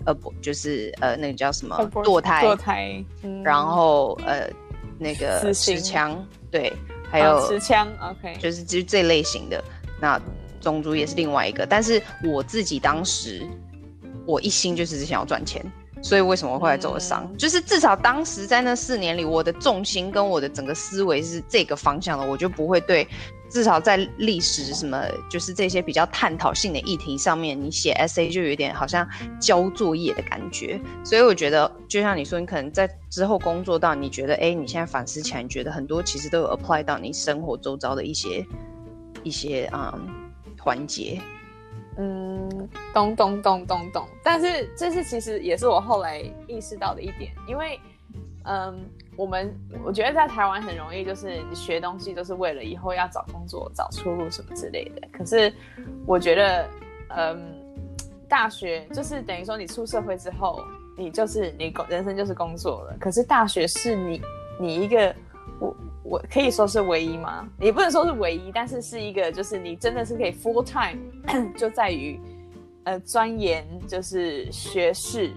[0.09, 4.49] 呃不，就是呃那个叫什么堕胎，堕胎，嗯、然后呃
[4.99, 6.73] 那个持枪，对，
[7.11, 9.63] 还有持枪，OK，就是就这类型的。
[10.01, 10.19] 那
[10.63, 13.47] 种族也是另外一个，但是我自己当时
[14.27, 15.63] 我一心就是只想要赚钱，
[16.01, 17.29] 所以为什么会来走了商？
[17.31, 23.07] 嗯、就是至少当时在那四年里，我的重心跟我的整个思维是这个方向的，我就不会对。
[23.51, 29.09] 至少在历史什么，就是这些比较探讨性的议题上面，你写 essay 就有点好像
[29.41, 30.81] 交作业的感觉。
[31.03, 38.45] 所以我觉得，就像你说，你可能在之后工作到，你觉得，哎，你现在反思起来，你觉得很多其实都有 apply 到你生活周遭的一些
[39.23, 40.09] 一些嗯
[40.59, 41.21] 环节。
[41.97, 44.07] 嗯，咚咚咚咚咚。
[44.23, 47.81] 但是这是其实也是我后来意识到的一点，因为
[48.45, 48.89] 嗯。
[49.19, 49.53] 我们
[49.85, 55.09] 我觉得在台湾很容易，就是你学东西都是为了以后要找工作、找出路什么之类的。
[55.11, 55.53] 可是
[56.07, 56.69] 我觉得，
[57.17, 57.53] 嗯，
[58.29, 60.63] 大学就是等于说你出社会之后，
[60.97, 62.97] 你就是你工人生就是工作了。
[63.01, 64.23] 可是大学是你
[64.61, 65.13] 你一个
[65.59, 67.49] 我我可以说是唯一吗？
[67.59, 71.01] 也不能说是唯一，但是是一个就是你真的是可以 full time，
[71.59, 72.21] 就在于
[72.85, 75.33] 呃钻研就是学士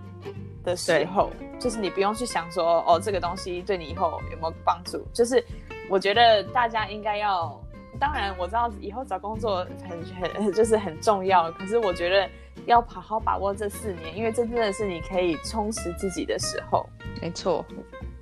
[0.64, 1.30] 的时候。
[1.60, 5.06] 就是你不用去想说哦，这个东西对你以后有没有帮助？
[5.14, 5.46] 就是
[5.88, 7.56] 我觉得大家应该要，
[8.00, 12.28] 当然我知道以后找工作很很 就是很重要，可是我觉得
[12.66, 16.84] 要好好把握这四年，因为这真的是你可以充实自己的时候。
[17.22, 17.64] 没错，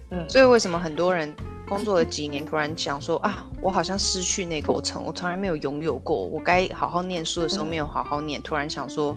[0.09, 1.33] 嗯，所以为什么很多人
[1.65, 9.15] 工作了几年，突然想说啊，我好像失去那个过程，我从来没有拥有过，我该好好念书的时候没有好好念，嗯、突然想说。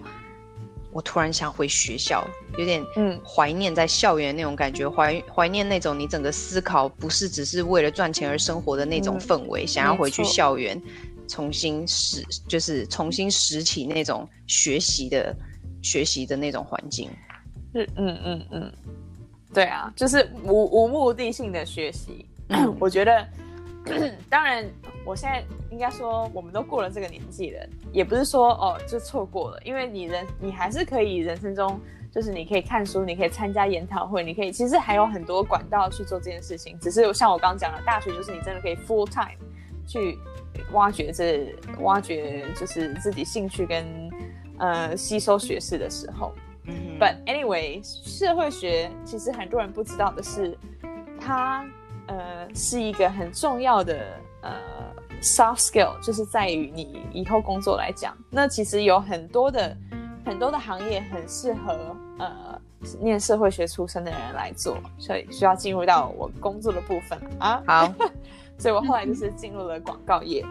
[0.93, 2.23] 我突然想回学校，
[2.59, 10.81] 有点嗯怀念在校园那种感觉，怀怀念那种你整个思考不是只是为了赚钱而生活的那种氛围，嗯、想要回去校园
[11.27, 15.35] 重新拾，就是重新拾起那种学习的
[15.83, 17.09] 学习的那种环境。
[17.75, 18.73] 是嗯嗯嗯，
[19.55, 23.27] 对啊，就是无无目的性的学习，嗯、 我觉得。
[24.31, 24.65] 当然，
[25.05, 36.79] 我现在应该说，我们都过了这个年纪了，也不是说哦就错过了，因为你人你还是可以人生中，就是你可以看书，你可以参加研讨会，你可以其实还有很多管道去做这件事情。
[36.79, 39.37] 只是像我刚刚讲的，大学就是你真的可以 full time
[39.87, 40.17] 去
[40.73, 43.85] 挖掘这挖掘就是自己兴趣跟
[44.59, 46.33] 呃吸收学识的时候。
[46.67, 46.99] 嗯。
[47.01, 50.57] But anyway，社会学其实很多人不知道的是，
[51.21, 51.67] 它。
[52.07, 54.51] 呃，是一个很重要的呃
[55.23, 59.77] soft skill，就是在于你以后工作来讲，那其实有很多的
[60.25, 62.61] 很多的行业很适合呃
[63.01, 67.63] 念社会学出身的人来做，所以需要进入到我工作的部分啊。
[67.67, 67.95] 好，
[68.59, 70.45] 所以我后来就是进入了广告业。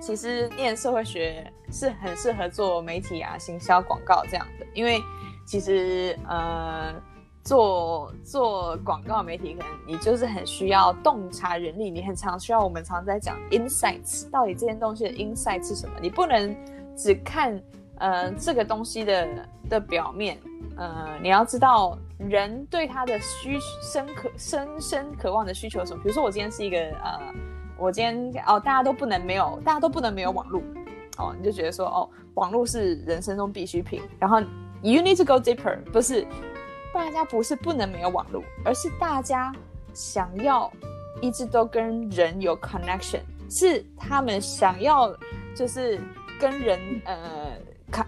[0.00, 5.00] 其实念社会学是很适合做媒体啊、行销、广告这样的，因为
[5.44, 6.94] 其实呃。
[7.44, 15.94] 做做广告媒体，可能你就是很需要洞察人力，你很常需要我们常在讲 insights，到底这件东西的 insight 是什么？
[16.00, 16.54] 你不能
[16.96, 17.60] 只看
[17.96, 19.28] 呃这个东西的
[19.68, 20.38] 的表面，
[20.76, 26.02] 呃，你要知道人对他的需深渴深深渴望的需求是什么。
[26.02, 27.18] 比如说我今天是一个呃，
[27.76, 30.62] 我今天哦，大家都不能没有，大家都不能没有网络
[31.18, 34.40] 哦，你就觉得说哦，网络是人生中必需品，然后
[34.80, 36.24] you need to go deeper，不是。
[36.92, 39.52] 大家不是不能没有网络，而是大家
[39.94, 40.70] 想要
[41.20, 45.14] 一直都跟人有 connection，是他们想要
[45.54, 46.00] 就是
[46.40, 47.52] 跟人呃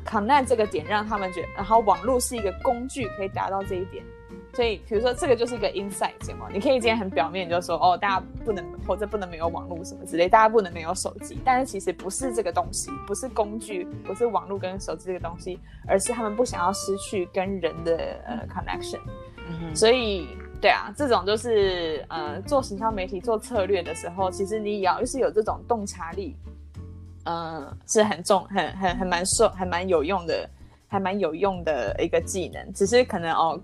[0.04, 4.04] connect 这个点让他们觉得，然后网络是一个工具可以达到这一点。
[4.54, 11.40] 所以，比如说这个就是一个 insight 嘛，你可以今天很表面就说哦，大家不能或者不能没有网络什么之类，大家不能没有手机。
[11.44, 19.00] 但是其实不是这个东西，不是工具，不是网络跟手机这个东西，而是他们不想要失去跟人的呃 connection。
[19.48, 19.74] 嗯。
[19.74, 20.28] 所以，
[20.60, 26.36] 对啊，这种就是呃做行销媒体做策略的时候，其实你也要就是有这种洞察力，
[27.24, 30.48] 嗯、呃，是很重、很很很蛮受、还蛮有用的，
[30.86, 32.72] 还蛮有用的一个技能。
[32.72, 33.60] 只是可能哦。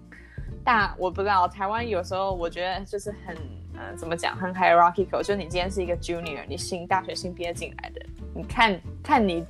[0.65, 3.37] 大我不知道，台湾有时候我觉得就是很，
[3.77, 5.23] 呃，怎么讲，很 hierarchical。
[5.23, 8.01] 就你今天是一个 junior，你新大学新毕业进来的，
[8.35, 9.45] 你看看你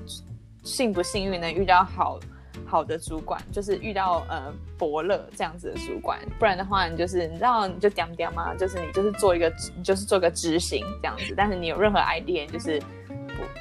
[0.63, 2.19] 幸不幸运能遇到好
[2.67, 12.81] 好的主管，就是遇到呃伯乐这样子的主管，不然的话你就是你知道你就屌屌嘛，就是你就是做一个你就是做个执行这样子，但是你有任何 idea 就是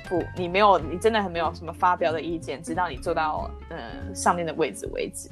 [0.08, 5.30] 不不你没有你真的很没有什么发表的意见，直到你做到呃上面的位置为止。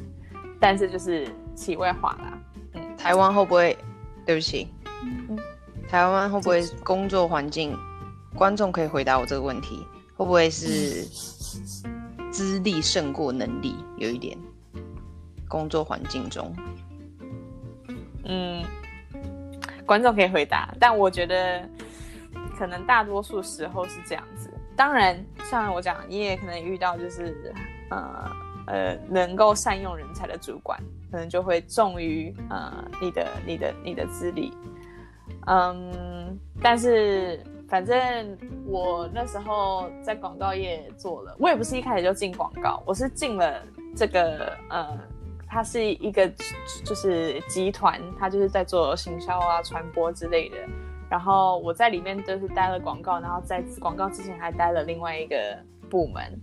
[0.59, 2.39] 但是就是题外化啦，
[2.73, 3.77] 嗯，台湾会不会？
[4.25, 4.67] 对不起，
[5.03, 5.37] 嗯，
[5.87, 7.73] 台湾会不会工作环境？
[8.35, 11.05] 观众可以回答我这个问题，会不会是
[12.29, 13.75] 资历胜过能力？
[13.95, 14.37] 有一点，
[15.47, 16.53] 工作环境中，
[18.25, 18.63] 嗯，
[19.85, 21.67] 观众可以回答，但我觉得
[22.59, 24.51] 可能大多数时候是这样子。
[24.75, 25.17] 当然，
[25.49, 27.53] 像我讲，你也可能遇到就是，
[27.89, 28.29] 呃。
[28.67, 30.77] 呃，能够善用人才的主管，
[31.11, 34.53] 可能就会重于呃你的、你的、你的资历。
[35.47, 43.61] 嗯，但是反正我那时候在广告业做了，我也不是一开始就进广告，我是进了
[43.95, 44.85] 这个呃，
[45.47, 46.29] 它是一个
[46.83, 50.57] 就是集团，它就是在做行销啊、传播之类的。
[51.09, 55.35] 然后我在里面就是待了广告，然后在广告之前还待了另外一个
[55.89, 56.37] 部门。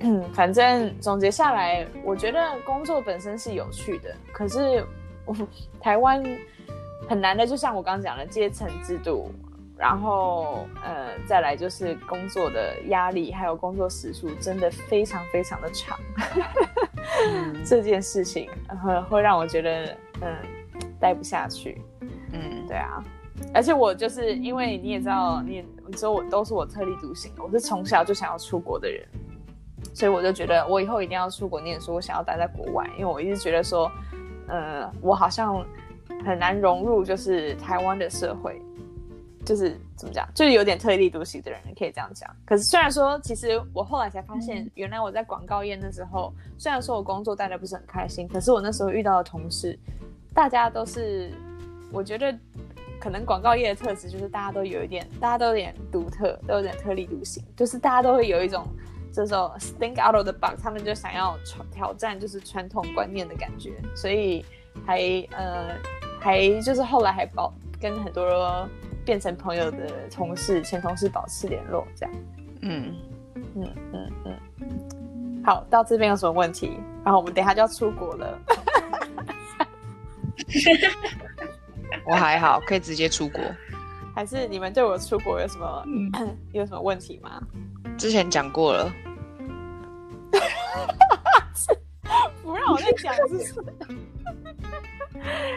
[0.00, 4.84] 嗯，反正总结下来，我觉得工作本身是有趣的，可是
[5.24, 5.36] 我
[5.80, 6.22] 台湾
[7.08, 9.30] 很难的，就像我刚刚讲的阶层制度，
[9.76, 15.98] 然后呃，再来就是工作的压力，还有工作时数真的非常非常的长，
[17.26, 18.48] 嗯、 这件事情
[18.82, 20.36] 会会让我觉得嗯
[20.98, 21.80] 待不下去。
[22.32, 23.02] 嗯，对啊，
[23.52, 29.06] 而且我就是因为你也知道，你也你说我都是我特立独行，我是从小就想要出国的人。
[29.92, 33.90] 所以我就觉得我以后一定要出国念书，我想要待在国外，因为我一直觉得说，
[34.46, 35.64] 呃，我好像
[36.24, 38.60] 很难融入，就是台湾的社会，
[39.44, 42.30] 就是怎么讲，就是有点特立独行的人，可以这样讲。
[42.46, 49.76] 可是虽然说，其实我后来才发现，原来我在广告业那时候，虽然说我工作待的不是很开心，可是我那时候遇到的同事，
[50.32, 51.32] 大家都是，
[51.92, 52.32] 我觉得
[53.00, 58.64] 可能广告业的特质就是大家都有一点，大家都有点独特，都有点特立独行，就是大家都会有一种。
[59.12, 61.36] 这时候 think out of the box，他们就想要
[61.72, 64.44] 挑战，就是传统观念的感觉，所以
[64.86, 65.00] 还
[65.32, 65.76] 呃
[66.20, 68.68] 还就是后来还保跟很多
[69.04, 72.14] 变成朋友的同事、前同事保持联络，这样。
[72.62, 72.94] 嗯
[73.56, 74.36] 嗯嗯嗯。
[75.44, 76.78] 好，到这边有什么问题？
[77.02, 78.38] 然后我们等一下就要出国了。
[82.06, 83.40] 我还好，可以直接出国。
[84.14, 87.40] 还是你们对我出国有什么、嗯、 有什么问题吗？
[87.98, 88.90] 之前讲过了，
[92.42, 93.54] 不让我再讲，是不是？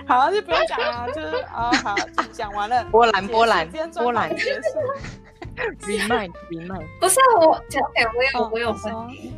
[0.06, 1.96] 好，就不用讲了，就是啊，好，
[2.32, 2.84] 讲完了。
[2.92, 4.62] 波兰，波兰，波兰结束。
[5.82, 8.00] Remind，Remind， 不是我讲，我
[8.40, 9.34] 有，我有问题，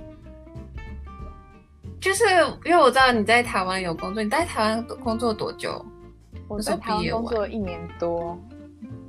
[2.00, 2.24] 就是
[2.64, 5.86] 因为我知道你在台湾有工作，你在台湾工作多久？
[6.48, 8.40] 我在台湾工作一年多。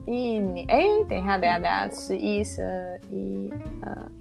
[0.07, 4.13] 一年哎，等一下，等一下，等一下，十一、十二、一、二，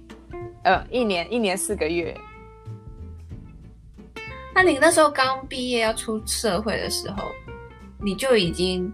[0.64, 2.16] 呃，一年，一年四个月。
[4.54, 7.30] 那你那时候刚毕业要出社会的时候，
[8.00, 8.92] 你就已经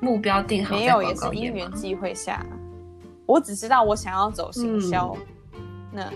[0.00, 0.74] 目标定好？
[0.74, 2.44] 没有，也是因缘际会下。
[3.26, 5.16] 我只知道我想要走行销，
[5.52, 5.60] 嗯、
[5.92, 6.12] 那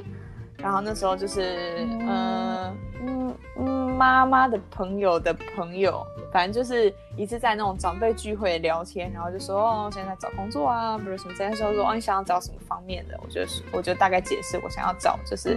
[0.59, 6.05] 然后那时候就是，呃、嗯嗯，妈妈的朋友的朋友。
[6.31, 11.33] 反正就是一次在那种长辈聚会聊天，然后就说哦，现在在找工作啊，比如什么。
[11.39, 13.19] 这时候说哦，你想要找什么方面的？
[13.23, 15.55] 我就是，我就大概解释我想要找就是，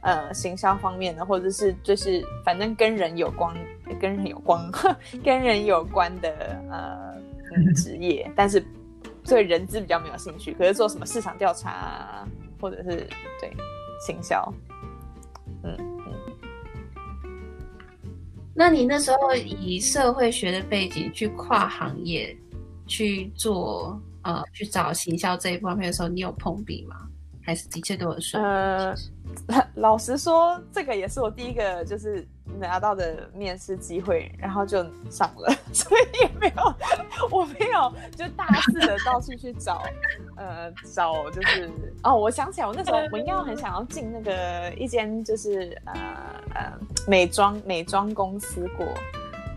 [0.00, 3.54] 嗯、呃，行销方面的，或者是就是反正跟人有关，
[4.00, 4.58] 跟人有关，
[5.22, 6.30] 跟人有关的
[6.70, 7.14] 呃
[7.76, 8.64] 职业，但是
[9.26, 10.54] 对人资比较没有兴趣。
[10.54, 12.26] 可是做什么市场调查啊，
[12.58, 13.06] 或者是
[13.38, 13.52] 对
[14.04, 14.52] 行销，
[15.62, 15.76] 嗯。
[18.54, 22.36] 那你那时候以社会学的背景去跨行业
[22.86, 26.96] 去做呃去找行销这一方面的时候，你有碰壁吗？
[27.42, 28.42] 还是的确都很顺？
[28.42, 28.94] 呃，
[29.74, 32.26] 老实说，这个也是我第一个就是
[32.58, 36.74] 拿到的面试机会，然后就上了， 所以也没有，
[37.30, 39.82] 我没有就大肆的到处去找，
[40.36, 41.70] 呃，找就是
[42.02, 45.94] 哦，我想起来，我那时候我应该很想要进那个一间就是呃
[46.54, 46.72] 呃
[47.06, 48.86] 美妆美妆公司过。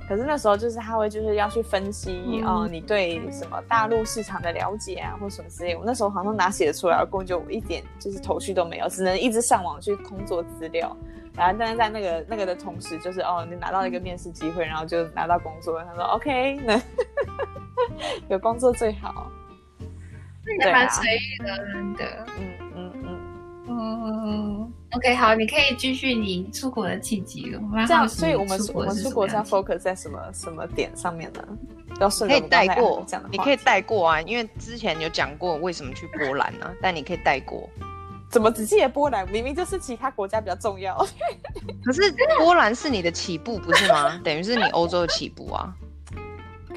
[0.07, 5.75] 可是那时候就是他会就是要去分析啊、你对什么大陆市场的了解啊，或什么之类。
[5.75, 10.95] 我那时候好像哪写得出来，根本就一点就是头绪都没有，只能一直上网去工作资料。
[11.37, 15.81] 然后但是在那个那个的同时，就是哦，你拿到一个面试机会，然后就拿到工作。
[15.83, 16.81] 他说 OK，那
[18.27, 19.31] 有工作最好。
[20.43, 22.25] 对啊，蛮随遇而安的。
[22.39, 22.91] 嗯嗯
[23.67, 24.73] 嗯嗯。
[24.93, 27.61] OK，好，你可以继续你出国的契机了。
[27.85, 31.47] 这样，所以我们我们出国是要 focus 在什么什么点上面呢？
[31.99, 36.73] 要顺可以带过，你可以带过啊，因为之前有讲过为什么去波兰呢、啊？
[36.81, 37.69] 但你可以带过。
[38.37, 39.27] 怎么只记得波兰？
[39.31, 40.95] 明明就是其他国家比较重要。
[41.83, 44.15] 可是波兰是你的起步，不是吗？
[44.23, 45.73] 等于是你欧洲的起步啊。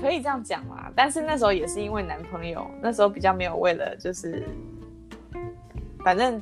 [0.01, 0.91] 可以这样讲啦？
[0.97, 4.49] 但是那时候也是因为男朋友，那时候比较没有为了就是，
[6.03, 6.41] 反正。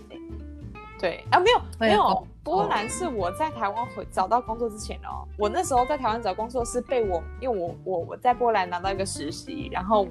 [1.01, 5.27] 对啊，没有没有，波兰是我在台湾回找到工作之前哦。
[5.37, 10.07] 我那时候在台湾找工作是被我，因为我我我在波兰拿到一个实习，然后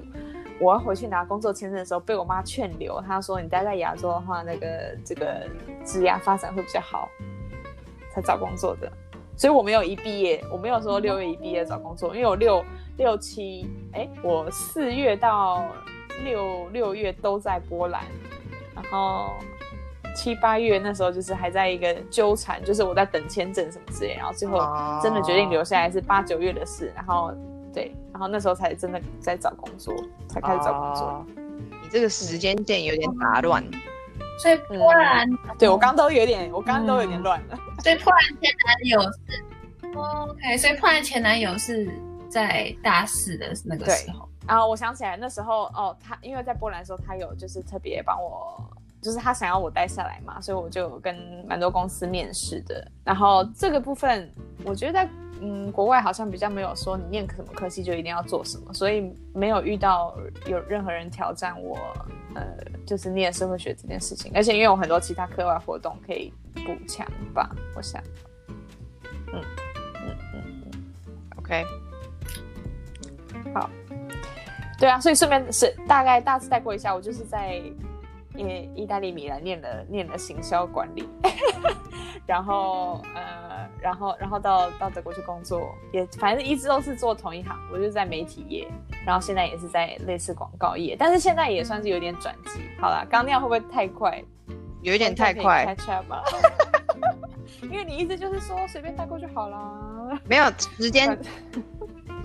[0.60, 3.00] 我要回去拿工作签证的时候，被我妈劝留。
[3.00, 4.66] 她说：“你待在亚洲的话，那个
[5.04, 5.46] 这个
[5.84, 7.08] 职业发展会比较好，
[8.12, 8.90] 才找工作的。”
[9.36, 12.64] 所以我没有一毕业，我没有说六月一毕业找工作，因为我六
[12.96, 15.64] 六七哎，我四月到
[16.24, 18.02] 六六月都在波兰，
[18.74, 19.32] 然后。
[20.16, 24.58] 七八月那时候就是还在一个纠缠，就是我在等签证什么之类，然后最后
[25.00, 27.32] 真的决定留下来是八九月的事，然后
[27.78, 29.94] 对，然后那时候才真的在找工作，
[30.28, 31.04] 才开始找工作。
[31.04, 33.64] 哦、你这个时间线有点打乱，
[34.42, 37.56] 所以波兰，对我刚都有点，我刚刚都有点乱了。
[37.56, 41.88] 嗯、所以波兰前男友是，OK，所以波兰前男友是
[42.28, 44.28] 在大四的那个时候。
[44.44, 48.68] 然后我想起来那时候哦，他因为在波兰的时候，他有就是特别帮我。
[49.00, 52.86] 就是他想要我待下来嘛，所以我就跟蛮多公司面试的。
[53.04, 54.28] 然后这个部分，
[54.64, 55.08] 我觉得在
[55.40, 61.78] 嗯国外好像比较没有说你念什么科系就一定要做什么，所以没有遇到有任何人挑战我，
[62.34, 62.44] 呃，
[62.84, 64.32] 就是念社会学这件事情。
[64.34, 68.02] 而且因为有很多其他课外活动可以补强吧，我想。
[69.32, 69.42] 嗯
[69.94, 70.92] 嗯嗯嗯
[71.38, 71.64] ，OK，
[73.54, 73.70] 好。
[74.78, 77.62] 对啊，所以顺便是大概大致带过一下，我就是在。
[78.38, 81.08] 因为意大利米兰念了念了行销管理，
[82.24, 88.68] 然后呃，然后然后到到德国去工作，也反正一直都是做同一行，我就在媒体业，
[89.04, 92.60] 然后现在也是在类似广告业，但是现在也算是有点转机。
[92.80, 94.22] 好啦，刚那样会不会太快？
[94.82, 95.66] 有一点太快。
[95.66, 96.22] catch up 吗？
[97.62, 100.16] 因为你意思就是说随便带过就好了。
[100.24, 100.44] 没有
[100.78, 101.18] 时间，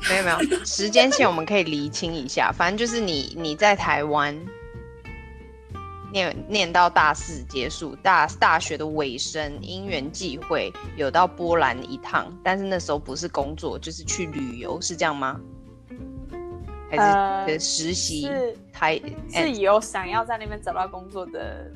[0.08, 2.52] 没有没有时间线，我们可以厘清一下。
[2.52, 4.40] 反正就是你你在台湾。
[6.14, 15.42] 念念到大四结束，大大学的尾声，因缘际会有到波兰一趟，但是那时候不是工作，就是去旅游，是这样吗？
[16.92, 18.28] 还是实习？
[18.28, 19.02] 呃、是台
[19.32, 21.72] 是有想要在那边找到工作的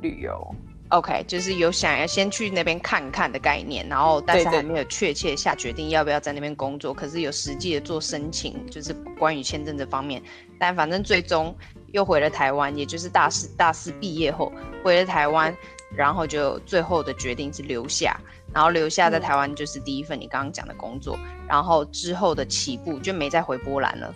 [0.00, 0.54] 旅游。
[0.88, 10.20] OK，就是有想要先去那边看看的概念，然后但是还没有确切下决定要不要在那边工作，可是有实际的做申请，就是关于签证这方面，
[10.58, 11.56] 但反正最终。
[11.92, 15.54] 又回了台湾，也就是大四大四毕业后回了台湾，
[15.94, 18.18] 然后就最后的决定是留下，
[18.52, 24.14] 然后留下在台湾就是第一份你刚刚讲的工作，嗯、然后之后的起步就没再回波兰了，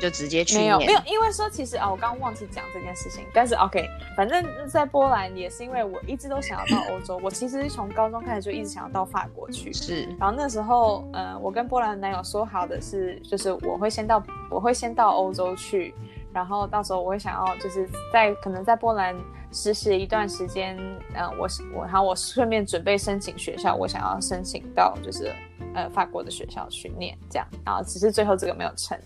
[0.00, 0.66] 就直接去念。
[0.66, 3.84] 没有没有，因为说其实啊，我刚刚忘记讲这件事情，但是 OK，
[4.16, 15.92] 反正在波兰也是因为我一直都想要到欧洲，我其实从高中开始就一直想要到法国去，是，然后那时候呃，我跟波兰的男友说好的是，就是我会先到我会先到欧洲去。
[16.34, 19.14] 然后到时候我会想要，就是在可能在波兰
[19.52, 20.76] 实习一段时间，
[21.14, 25.32] 嗯、呃，我我然后我顺便准备申请学校，我想要申请到就是
[25.74, 28.98] 呃法国的学校去念这样，然后只是最后这个没有成。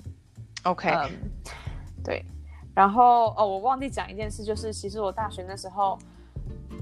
[0.62, 1.10] OK，嗯，
[2.02, 2.24] 对，
[2.74, 5.98] 然后哦，我忘记讲一件事，就是其实我大学那时候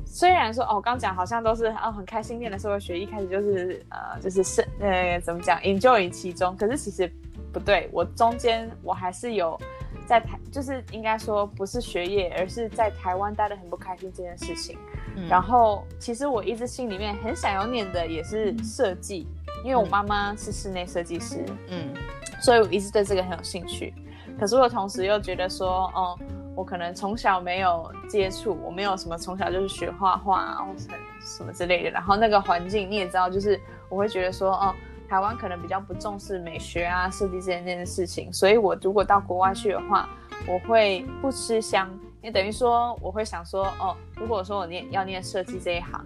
[0.06, 7.12] 虽然说哦，刚讲好像都是啊、哦、很开心念的社会学，一开始就是呃就是是呃怎么讲 enjoy 其中，可是其实
[7.52, 9.58] 不对，我中间我还是有。
[10.06, 14.78] 在台就是应该说不是学业，而是在台湾待得很不开心这件事情。
[15.16, 21.92] 嗯、然后其实我一直心里面很想要念的也是设计，嗯、因为我妈妈是室内设计师，嗯，
[22.40, 23.92] 所以我一直对这个很有兴趣。
[24.38, 26.18] 可是我同时又觉得说，哦，
[26.54, 30.80] 我可能从小没有接触，我没有什么从小就是学画画啊，或者
[31.20, 31.90] 什么之类的。
[31.90, 34.74] 然后那个环境你也知道，就是我会觉得说，哦，
[35.08, 38.32] 台湾可能比较不重视美学啊、设计这件件事情。
[38.32, 40.08] 所以我如果到国外去的话，
[40.46, 41.88] 我会不吃香，
[42.22, 46.04] 因为等于说我会想说，哦，如果说我念要念设计这一行，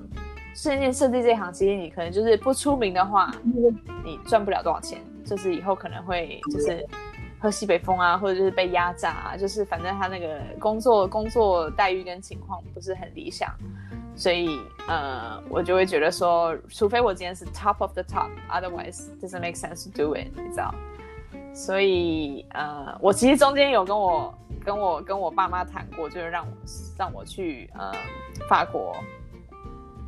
[0.55, 3.31] 是念设计这一行，其实你可能就是不出名的话，
[4.05, 6.87] 你赚不了多少钱，就是以后可能会就是。
[7.43, 13.49] 喝西北风啊，或者就是被压榨啊，就是反正他那个工作工作待遇跟情况不是很理想，
[14.17, 20.75] 所以呃，我就会觉得说，除非我今天是 top of the top，otherwise doesn't make sense to do it，你知道？
[21.55, 24.35] 所以呃，我其实中间有跟我
[24.65, 26.53] 跟我跟我爸妈谈过，就是让我
[26.99, 27.93] 让我去呃
[28.49, 28.97] 法国，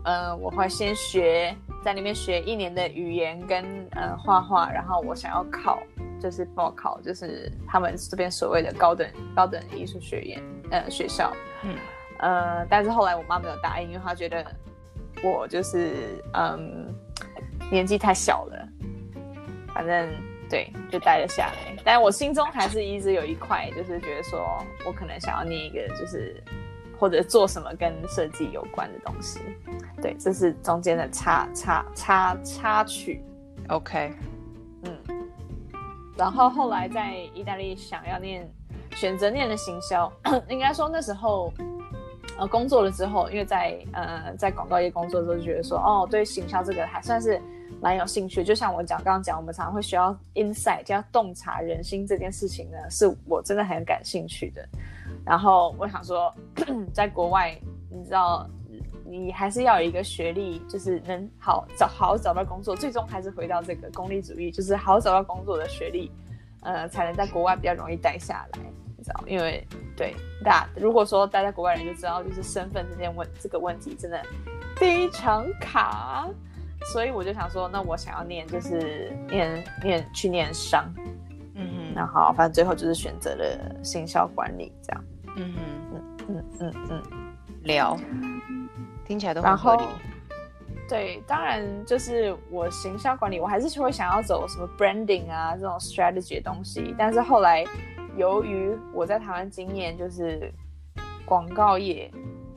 [0.05, 5.79] 呃，我会先学在那边学一年的语言跟呃画画，然后我想要考。
[6.21, 11.33] 就是报考，就是他们这边所谓的高等高等艺术学院，呃，学校，
[11.65, 11.75] 嗯，
[12.23, 14.47] 呃，但是后来我妈没有答应，因为她觉得
[15.23, 16.95] 我就是嗯
[17.71, 18.69] 年纪太小了，
[19.75, 20.09] 反正
[20.49, 21.77] 对，就待了下来。
[21.85, 24.47] 但我心中还是一直有一块，就是觉得说
[24.87, 26.43] 我可能想要念一个，就是
[26.99, 29.41] 或者做什么跟设计有关的东西。
[30.01, 33.25] 对，这是中间的插插插插曲。
[33.69, 34.13] OK
[34.85, 34.97] 嗯。
[36.17, 38.49] 然后后来在意大利想要念，
[38.93, 40.13] 选择念的行销，
[40.49, 41.53] 应该说那时候，
[42.39, 47.41] 呃，工作了之后，因为在呃在广告业工作的时候，就觉得说，哦，对行销这个还算是
[47.81, 48.43] 蛮有兴趣。
[48.43, 54.67] 就像我讲刚刚讲，我们常常会需要 insight，就要洞察人心这件事情呢，是我真的很感兴趣的。
[55.25, 56.35] 然后我想说，
[56.93, 57.57] 在国外，
[57.91, 58.49] 你知道。
[59.05, 66.11] 你还是要有一个学历，就是能好找好找到工作，最终还是回到这个功利主义，就是好找到工作的学历，
[66.63, 68.61] 呃，才能在国外比较容易待下来，
[69.03, 69.25] 知道？
[69.27, 74.23] 因为对，大如果说待在国外人就知道，就是身份这件问这个问题真的
[74.77, 76.29] 非常卡，
[76.93, 80.85] 所以我就想说，那我想要念就是念念去念商，
[81.55, 85.05] 嗯哼，然后反正最后就是选择了行销管理这样，
[85.37, 87.03] 嗯哼嗯嗯嗯嗯，
[87.65, 87.99] 聊。
[89.05, 89.83] 听起来都很合理。
[90.89, 96.95] 对，当然就是我行销管理，我还是会想要走什么 branding 啊这种 strategy 的东西。
[96.97, 97.65] 但是后来，
[98.17, 100.53] 由于我在台湾经验就是
[101.25, 102.11] 广告业。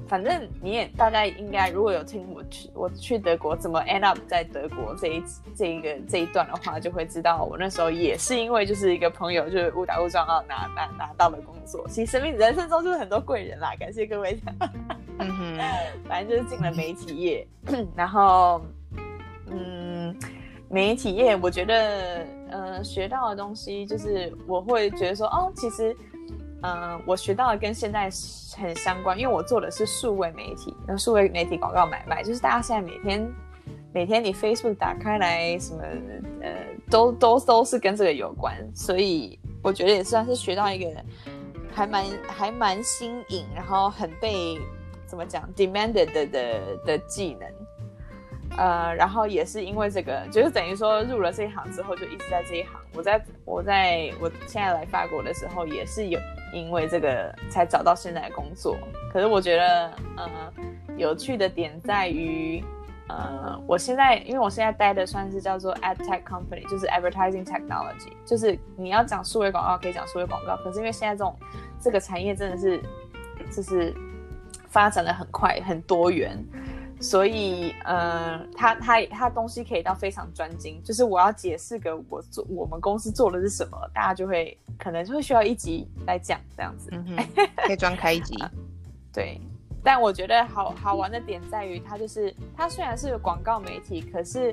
[0.08, 5.24] 反正你也大概应该，如果有听我去我去德国怎么 end up 在德国这一
[5.56, 11.84] 这一个这一段的话，就会知道我那时候也是因为就是一个朋友就是误打误撞啊拿拿拿到了工作。
[11.88, 14.38] 其实生命人生中就是很多贵人啦，感谢各位。
[15.18, 15.58] 嗯哼，
[16.08, 17.48] 反正就是进了媒体业，
[17.98, 18.62] 然后
[19.48, 20.16] 嗯，
[20.70, 25.96] 媒体业我觉得呃学到的东西就是我会觉得说哦，其实。
[26.68, 28.10] 嗯，我学到的跟现在
[28.58, 33.34] 很相关，因为我做的是数位媒体，那数位媒体广告买卖，就是大家现在每天
[33.94, 35.84] 每天你 Facebook 打开来，什么
[36.42, 36.56] 呃，
[36.90, 40.90] 都都都是跟这个有关，所以我觉得也算是学到一个
[41.72, 44.58] 还蛮还蛮新颖，然后很被
[45.06, 47.48] 怎么讲 demanded 的的的技能。
[48.58, 52.72] 呃，然后也是因为这个，就是等于说入了这一行之后，就一直在这一行。
[52.94, 56.20] 我在我在我现在来法国的时候，也是有
[56.54, 58.78] 因为这个才找到现在的工作。
[59.12, 60.54] 可是我觉得，呃，
[60.96, 62.64] 有趣的点在于，
[63.10, 71.38] 呃，我现在因为我现在待的算是叫做 ad tech company，就是 advertising technology，就是你要讲数位广告可以讲数位广告，可是因为现在这种
[71.82, 72.82] 这个产业真的是
[73.54, 73.94] 就是
[74.70, 76.42] 发展的很快，很多元。
[77.06, 87.16] 所以，呃，他他他东西可以到非常专精，就是我要解释个我做我们公司做的是什么，大家就会可能就会需要一集来讲这样子，嗯、
[87.68, 88.52] 可以专开一集、啊。
[89.14, 89.40] 对，
[89.84, 94.52] 但我觉得好好玩的点在于，它就是它虽然是个广告媒体，可是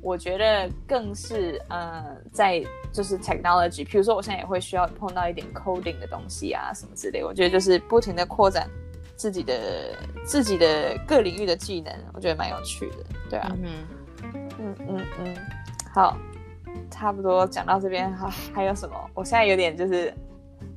[0.00, 8.66] 我觉得更是呃，在就是 technology，比如说我现在也会需要碰到一点 coding 的东西啊什么之类，我觉得就是不停的扩展。
[9.24, 12.96] 自己的自己的各领域的技能，我觉得蛮有趣的，
[13.30, 13.72] 对啊，嗯
[14.58, 15.34] 嗯嗯嗯，
[15.94, 16.18] 好，
[16.90, 18.94] 差不多讲到这边哈，还有什么？
[19.14, 20.12] 我现在有点就是，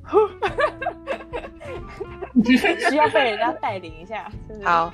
[2.89, 4.31] 需要被人家带领一下。
[4.63, 4.93] 好，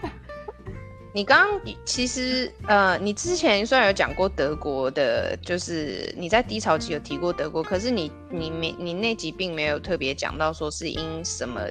[1.14, 11.62] 你刚刚其实呃，你之前虽然有讲过德国的，就是你在低潮期有提过德国，可是你你没你那集并没有特别讲到说是因什么。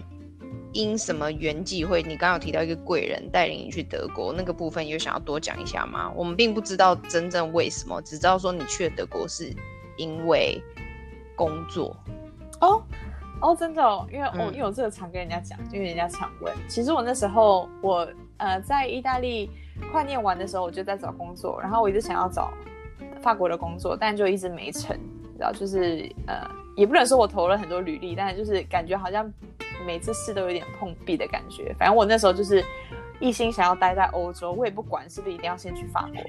[0.73, 2.03] 因什么缘际会？
[2.03, 6.13] 你刚刚有提到一个贵人带领你去德国，那个部分有想要多讲一下吗？
[6.17, 9.55] 我们并不知道真正为什么，只知道说你去了德国是
[9.97, 10.63] 因为
[11.37, 11.97] 工作。
[12.61, 12.83] 哦
[13.41, 16.55] 哦，真的哦，因为我、嗯哦、因为我这个常跟人家讲，因为人家常问。
[16.69, 19.51] 其实我那时候我呃在意大利
[19.91, 22.53] 快念完的时候，我就在找工作，然后我一直想要找
[23.21, 24.97] 法国的工作，但就一直没成。
[25.39, 29.33] 然后就是呃，也不能说我投了很多履历，但是就是感觉好像。
[29.85, 32.65] 每次试都有点碰壁的感觉，反正我那时候就是
[33.19, 36.23] 一心想要待在欧洲，我也不管是不是一定要先去法国，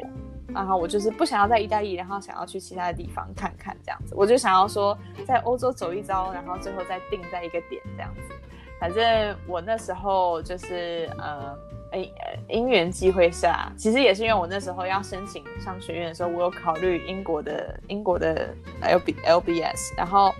[0.52, 8.34] 然后我就是不想要在意大利，然后想要去其他的地方看看这样子，我就想要说在欧洲走一遭，然后最后再定在一个点这样子。
[8.80, 11.56] 反正我那时候就是呃，
[11.94, 12.10] 哎，
[12.50, 20.34] 因缘际会下，其实也是因为我那时候要申请上学院的时候，我有考虑英国的英国的 L B L B S，然后。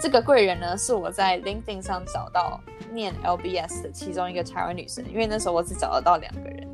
[0.00, 2.60] 这个贵人呢，是我在 LinkedIn 上找到
[2.92, 6.64] 念 LBS 的其中一个台湾女生，因为那时候我只找得到两个人，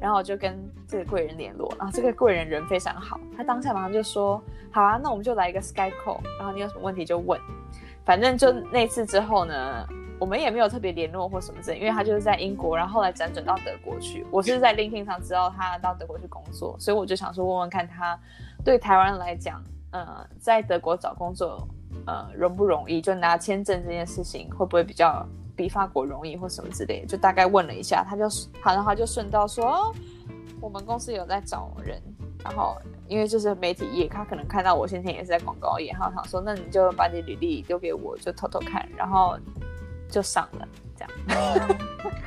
[0.00, 0.58] 然后我就跟
[0.88, 7.38] 这个贵人联络，然后这个贵人人非常好，他当下马上就说，好啊，那我们就来一个 Skype call，然后你有什么问题就问，
[8.06, 9.86] 反正就那次之后呢，
[10.22, 18.16] 我们也没有特别联络或什么之类，因为他就是在英国，然后后来辗转到德国去，我是在 LinkedIn 上知道他到德国去工作，所以我就想说问问看他
[18.64, 19.60] 对台湾来讲，
[19.90, 21.66] 呃，在德国找工作。
[22.06, 23.02] 呃，容不容易？
[23.02, 27.04] 就拿签证这件事情，会不会比较比法国容易，或什么之类？
[27.06, 28.24] 就大概问了一下，他就
[28.62, 29.94] 好像他就顺道说，
[30.58, 32.00] 我们公司有在找人。
[32.42, 39.38] 然后因为就是媒体业，他可能看到我先前也是在广告业，然后他说，那你就把你履历丢给我，就偷偷看，然后
[40.12, 41.78] 就上了，这样。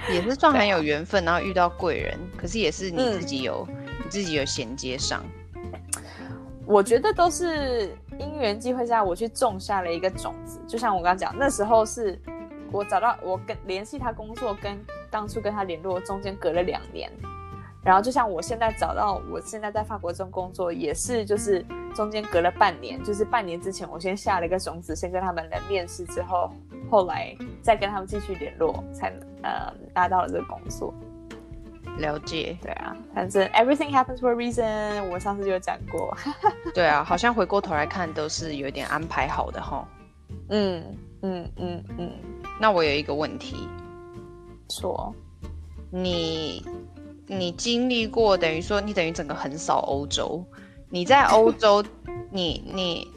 [0.12, 5.24] 也是算很有缘分，然后遇到贵人，可是也是你自己有、嗯、你自己有衔接上。
[6.66, 10.60] 我觉得都是因缘机会下，我去种下了一个种子。
[10.68, 12.20] 就像我刚刚讲，那时候是
[12.72, 14.78] 我找到我跟联系他工作，跟
[15.12, 17.12] 当初跟他联络中间隔了两年。
[17.86, 21.64] 然后就像我现在找到，我现在在法国这种工作，也是就是
[21.94, 23.02] 中间隔了半年。
[23.04, 26.52] 就是半年之前我先下了一个种子，先跟他们来面试，之后
[26.90, 29.14] 后来再跟他们继续联络，才
[29.44, 30.92] 呃拿到了这个工作。
[32.00, 36.12] 了解，对啊，反正 everything happens for a reason，我上次就有讲过。
[36.74, 39.88] 对啊，好像回过头来看都是有点安排好的哈。
[40.50, 40.84] 嗯
[41.22, 42.12] 嗯嗯嗯。
[42.60, 43.70] 那我有一个问题，
[44.70, 45.14] 说，
[45.90, 46.66] 你
[47.28, 50.46] 你经历过，等于说你等于整个横扫欧洲，
[50.90, 51.84] 你在欧洲，
[52.32, 53.08] 你你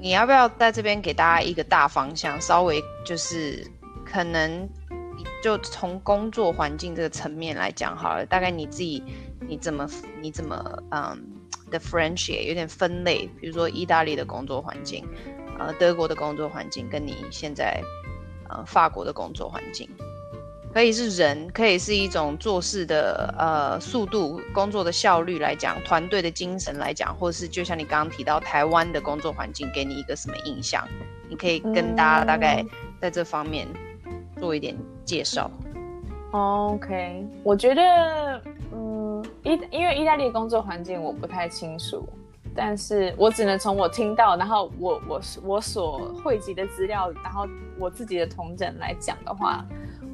[0.00, 3.66] 你要不要在这边给大家一个大方向，稍微就是
[4.04, 4.68] 可能。
[5.42, 9.02] 就从工作环境这个层面来讲好了，大概你自己
[9.48, 9.88] 你怎么
[10.20, 11.16] 你怎么嗯
[11.70, 15.04] differentiate 有点分类，比如说意大利的工作环境，
[15.58, 17.80] 呃德国的工作环境，跟你现在
[18.48, 19.88] 呃法国的工作环境，
[20.72, 30.86] 可以是人，可以是一种做事的呃速度、工作的效率来讲，团队的精神来讲，或是就像你刚刚提到台湾的工作环境给你一个什么印象？
[31.28, 32.64] 你可以跟大家大概
[33.00, 33.66] 在这方面。
[34.38, 34.72] 做一点
[35.04, 35.50] 介绍。
[36.30, 38.40] OK，我觉得，
[38.72, 42.08] 嗯，意因为意大利工作环境我不太清楚，
[42.54, 47.48] 但是我只能从我听到，然后我我我所汇集的资料，然后
[47.80, 49.66] 我自己的统整来讲的话，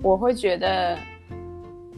[0.04, 0.96] 我会觉得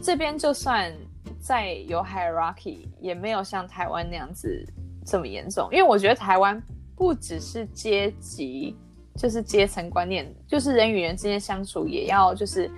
[0.01, 0.91] 这边就算
[1.39, 4.65] 再有 hierarchy，也没有像台湾那样子
[5.05, 5.69] 这么严重。
[5.71, 6.59] 因为我觉得台湾
[6.95, 8.75] 不只是阶级。
[9.19, 12.69] 就是阶层观念，就是人与人之间相处也要就是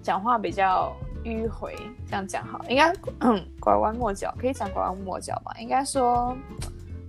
[0.00, 1.74] 讲话比较迂回，
[2.06, 5.52] 这样讲好，应该嗯拐弯抹角，可以讲拐弯抹角吧？
[5.58, 6.36] 应该说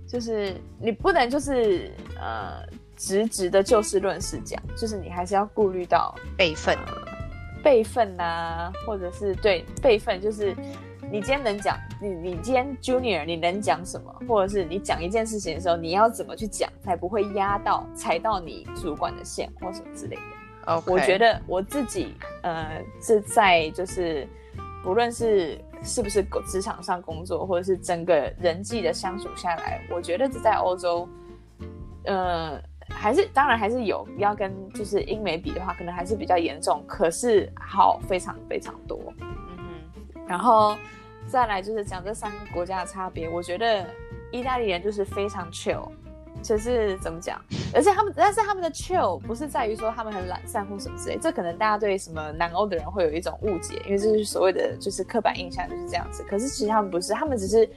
[0.04, 2.66] 就是你不能就是呃
[2.96, 6.76] 直直的就事论事讲，就是你还是要顾虑到辈分，
[7.62, 10.54] 辈分呐，或者是对辈分就是。
[11.10, 20.72] 你今天能讲你你今天 junior 你能讲什么，或者是你讲一件事情的时候，你要怎么去讲才不会压到踩到你主管的线或什么之类的。
[20.72, 20.90] Okay.
[20.90, 24.26] 我觉得我自己呃是在就是
[24.82, 31.06] 不论是是不是职场上工作，或者是整个人际的相处下来，我觉得只在欧洲，
[32.04, 32.58] 呃
[32.88, 38.98] 还是当然还是有要跟就是英美比的话，可能还是比较严重，可是好非常非常多。
[39.20, 40.76] 嗯哼，然后。
[41.28, 43.86] 再来就是讲这三个国家的差别，我觉得
[44.32, 45.88] 意大利人就是非常 chill，
[46.42, 47.40] 就是怎么讲，
[47.72, 56.24] 而且他们，但是他们的 chill 不是在于说他们很懒散或什么之类，这可能大家对什么南欧的人会有一种误解，因为这是所谓的就是刻板印象就是这样子。
[56.28, 57.70] 可是其实他们不是，他们只是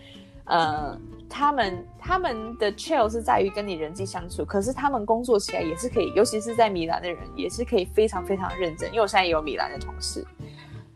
[0.45, 0.99] 呃，
[1.37, 8.87] 他们他们的 chill 是在于跟你人际相处，可是他们工作起来也是可以，尤其是在米兰的人也是可以非常非常认真。
[8.91, 10.25] 因为我现在也有米兰的同事，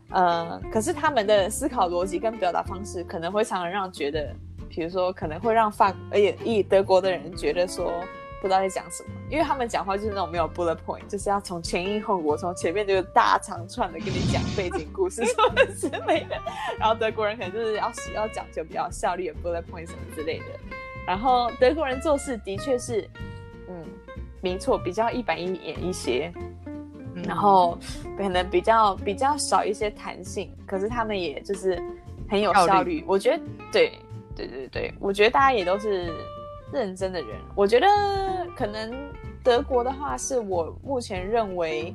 [0.08, 4.34] 呃，可是他们的思考逻辑跟表达方式可能会常常让觉得，
[4.70, 7.92] 比如说可能会让法而且以德国的人觉得说。
[8.40, 16.36] 不知道在讲什么，因为他们讲话就是那种没有 bullet point，就是要从前因后果，从前面就是大长串的跟你讲背景故事 什么之类的。
[16.78, 20.46] 然后德国人可能就是要要讲究比较效率的 bullet point 什么之类的。
[21.06, 23.08] 然后德国人做事的确是，
[23.68, 23.84] 嗯，
[24.40, 26.32] 没错，比较一板一眼一些，
[27.24, 27.78] 然后
[28.16, 31.78] 可能比较比较少一些弹性，可是他们也就是
[32.28, 32.70] 很有效率。
[32.70, 33.92] 效率我觉得，对
[34.34, 36.10] 对对对，我觉得大家也都是。
[36.72, 37.86] 认真的人，我觉得
[38.56, 38.92] 可能
[39.42, 41.94] 德国的话是我目前认为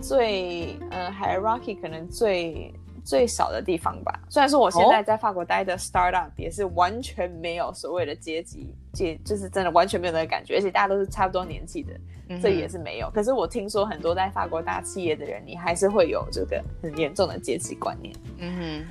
[0.00, 2.72] 最呃 hierarchy 可能最
[3.04, 4.20] 最少的地方吧。
[4.28, 11.92] 虽然说我现在在法国待的 startup 也是完全没有所谓的阶级阶，就是真的完全没有那个感觉，而且大家都是差不多年纪的，
[12.40, 13.10] 这也是没有。
[13.10, 18.14] 可是我听说很多在法国大企业的人，你还是会有这个很严重的阶级观念。
[18.38, 18.86] 嗯哼，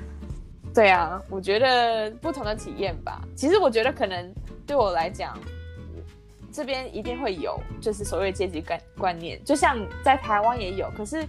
[0.74, 3.22] 对啊，我觉得不同的体验吧。
[3.36, 4.34] 其实我觉得可能。
[4.64, 5.38] 对我来讲，
[6.54, 11.26] 这边一定会有，就是所谓阶级观观念，就像在台湾也有，可是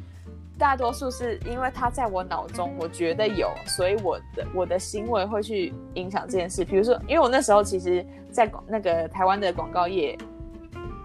[0.56, 6.64] 大多数是因为他在我脑中，我觉得有，所以我的我的行为会去影响这件事。
[6.64, 10.16] 比如说，因为我那时候其实，在那个台湾的广告业，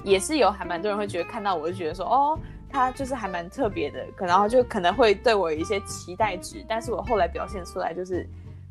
[0.04, 2.40] 也是有还蛮多人会觉得看到我就觉得说，哦，
[2.78, 8.28] 他就是还蛮特别的，可然后就可能会对我有一些期待值，但是我后来表现出来就是。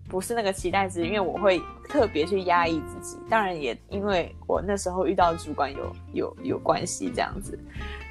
[0.08, 3.18] 不是那个期待值，因为我会特别去压抑自己。
[3.28, 7.58] 当然也因为我那时候遇到主管有有有关系这样子，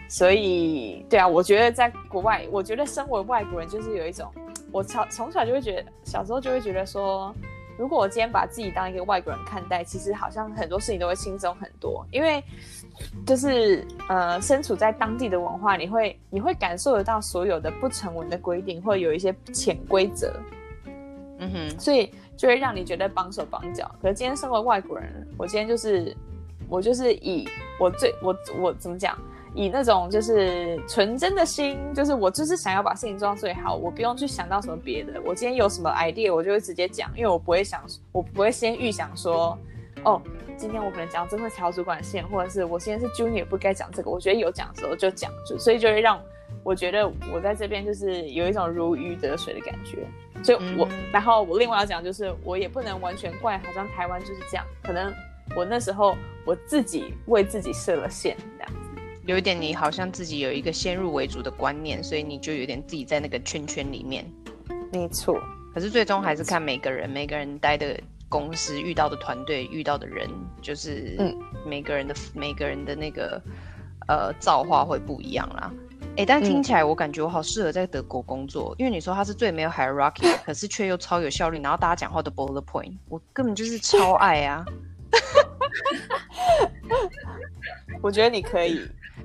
[0.10, 4.30] 所以对啊，我觉得在国外，我觉得身为外国人就是有一种，
[4.74, 7.34] 我从从小就会觉得，小时候就会觉得说，
[7.78, 12.43] 如果我今天把自己当一个外国人看待，其实好像很多事情都会轻松很多，因为
[13.26, 20.34] 就是呃身处在当地的文化，你会你会感受得到所有的不成文的规定，会有一些潜规则。
[21.39, 23.89] 嗯哼，所以就会让你觉得绑手绑脚。
[24.02, 26.16] 可是今天身为外国人，我今天就是
[26.70, 27.46] 我就是以
[27.78, 29.18] 我最我我怎么讲，
[29.54, 35.22] 以那种就是纯真的心，就是我就是想要把事情做到最好，我不用去想到什么别的。
[35.26, 37.84] 我今天有什么 idea，我就会直接讲，因为我不会想，
[38.14, 39.58] 我不会先预想说，
[40.06, 40.22] 哦，
[40.58, 44.10] 今天我可能讲这会调主管线，或者是我现在是 junior 不该讲这个。
[44.10, 46.20] 我觉得有讲的时候就讲，就所以就会让
[46.64, 50.08] 我觉得我在这边就是有一种如鱼得水的感觉。
[50.43, 54.66] 所以我，我、嗯、然后我另外要讲，就是我也不能完全怪，好像台湾就是这样。
[54.84, 55.14] 可能
[55.56, 59.01] 我那时候我自己为自己设了线，这样子。
[59.26, 64.26] 有一点，你好像自己有一个先入为主的观念，所以你就有点自己在那个圈圈里面。
[64.91, 65.41] 没错。
[65.74, 67.99] 可是最终还是看每个人，每个人待的
[68.39, 70.29] 公司、遇到的团队、遇到的人，
[70.61, 71.17] 就是
[71.65, 73.41] 每个人的、嗯、每个人的那个
[74.07, 75.71] 呃造化会不一样啦。
[76.17, 84.65] 哎、欸，但听起来我感觉我好适合在德国工作，嗯、因为你说他是最没有 hierarchy，可是却又超有效率，然后大家讲话都 bullet point，我根本就是超爱啊！
[88.01, 88.81] 我觉得你可以。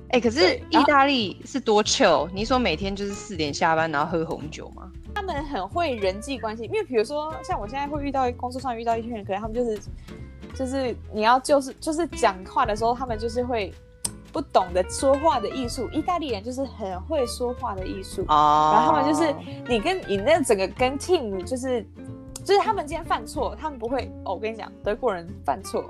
[0.09, 2.29] 哎、欸，可是意大利是多 chill？
[2.33, 4.91] 你说每天就是四点下班，然后喝红酒吗？
[5.13, 9.79] 他们很会人际关系，因为比如说像我现在会遇到工作上遇到一群人，可能他们就是
[10.53, 13.73] 就是你要就是就是讲话的时候，他们就是会。
[14.33, 18.21] 不懂得说话的艺术，意大利人就是很会说话的艺术。
[18.29, 19.35] 哦，然后他们就是
[19.67, 21.85] 你跟你那整个跟 team 就是
[22.35, 24.35] 就是他们今天犯错，他们不会哦。
[24.35, 25.83] 我跟你讲，德国人犯错，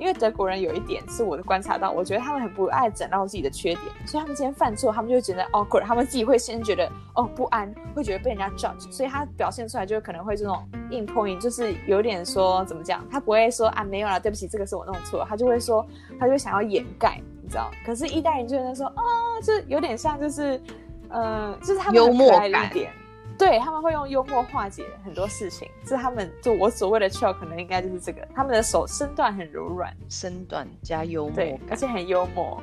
[0.00, 15.86] 因为德国人有一点是我的观察到，我觉得他们很不爱展露自己的缺点，所以他们今天犯错，他们就会觉得 awkward，他们自己会先觉得哦不安，会觉得被人家 judge，所以他表现出来就可能会这种硬 point，就是有点说怎么讲，他不会说啊没有啦，对不起，这个是我弄错，他就会说
[16.18, 17.20] 他就想要掩盖。
[17.42, 19.02] 你知道，可是意大利人就在说啊，
[19.42, 20.60] 就有点像，就是，
[21.08, 22.92] 呃，就是他们幽默一点，
[23.40, 32.62] 对，他们会用幽默化解很多事情，是他们就我所谓的 chill，可能应该就是这个，他们的手身段很柔软，身段加幽默，对，而且很幽默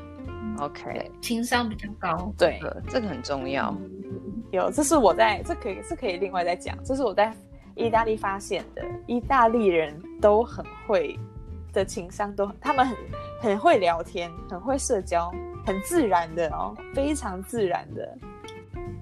[0.60, 3.76] ，OK，情商比较高，对，这个很重要。
[4.52, 7.36] 有，这是我在这可以是可以另外再讲，这是我在
[7.76, 11.18] 意大利发现的，意大利人都很会。
[11.74, 12.98] 的情商都，他们很
[13.40, 15.32] 很会聊天，很会社交，
[15.64, 18.18] 很自然的哦，非常自然的。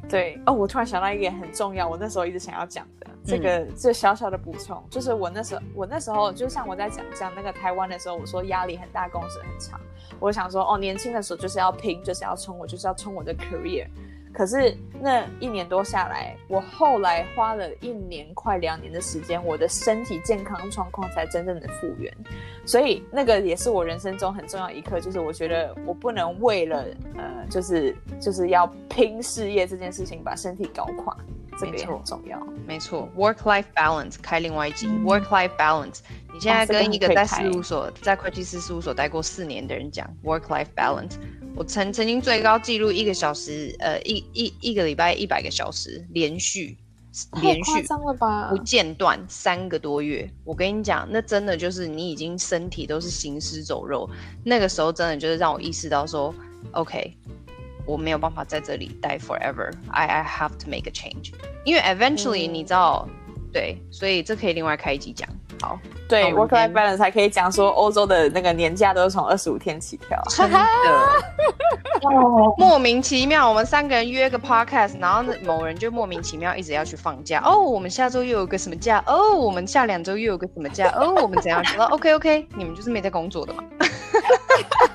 [0.07, 9.79] 对哦，我突然想到一个很重要，我那时候一直想要讲的这个，嗯、这小小的补充，就是我那时候，我那时候就像我在讲讲那个台湾的时候，我说压力很大，工时很长，
[10.19, 13.87] 我想说哦，年轻的时候就是要拼，就是要冲，我就是要冲我的 career。
[14.35, 22.13] 可是那一年多下来，我后来花了一年快两年的时间，我的身体健康状况才真正的复原。
[22.65, 31.15] 所以那个也是我人生中很重要一刻，就是我觉得我不能为了呃，就是就是要拼事业这件事情把身体搞垮。
[31.57, 33.07] 这个也很重要，没错。
[33.15, 34.87] Work-life balance 开另外一集。
[34.87, 35.99] 嗯、Work-life balance，
[36.33, 41.13] 你现在跟一个在事务所、在会计师事务所待过四年的人讲 Work-life balance，
[41.55, 46.77] 我曾曾经最高记录一个小时，呃，一一一个礼拜一百个小时连续
[47.41, 48.49] 连续，太夸张了吧？
[48.49, 50.29] 不间断三个多月。
[50.43, 54.09] 我跟你讲，那真的就是你已经身体都是行尸走肉。
[54.43, 56.35] 那个时候真的就是让我意识到说
[56.73, 57.15] ，OK。
[57.87, 61.31] 我没有办法在这里待 forever，I I have to make a change，
[61.63, 63.07] 因为 eventually、嗯、你知道，
[63.55, 65.25] 对，所以这可以另外开一集讲。
[65.61, 65.79] 好，
[66.09, 70.59] 对，work-life balance 才可以讲说欧洲的那个年假都是从二十五天起跳，真的，
[72.59, 77.41] 莫名其妙，我们三个人约个 podcast，然后某人就莫名其妙一直要去放假。
[77.45, 79.01] 哦，我们下周又有个什么假？
[79.07, 80.91] 哦，我们下两周又有个什么假？
[80.99, 81.63] 哦，我们怎样？
[81.63, 83.63] 说 OK OK，你们就是没在工作的嘛。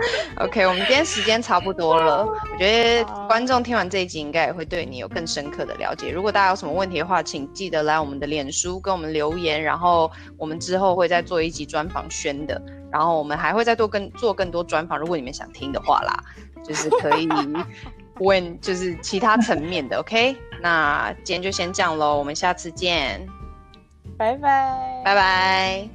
[0.36, 2.24] OK，我们今天时间差不多了。
[2.24, 6.10] 我觉得观众听完这一集，应该也会对你有更深刻的了解。
[6.10, 14.98] 如果大家有什么问题的话，请记得来我们的脸书跟我们留言，然后我们之后会再做一集专访宣的，然后我们还会再做更做更多专访。
[14.98, 16.24] 如果你们想听的话啦，
[16.64, 17.28] 就是可以
[18.20, 19.98] 问，就是其他层面的。
[19.98, 23.26] OK，那今天就先这样喽，我们下次见，
[24.16, 25.88] 拜拜，拜拜。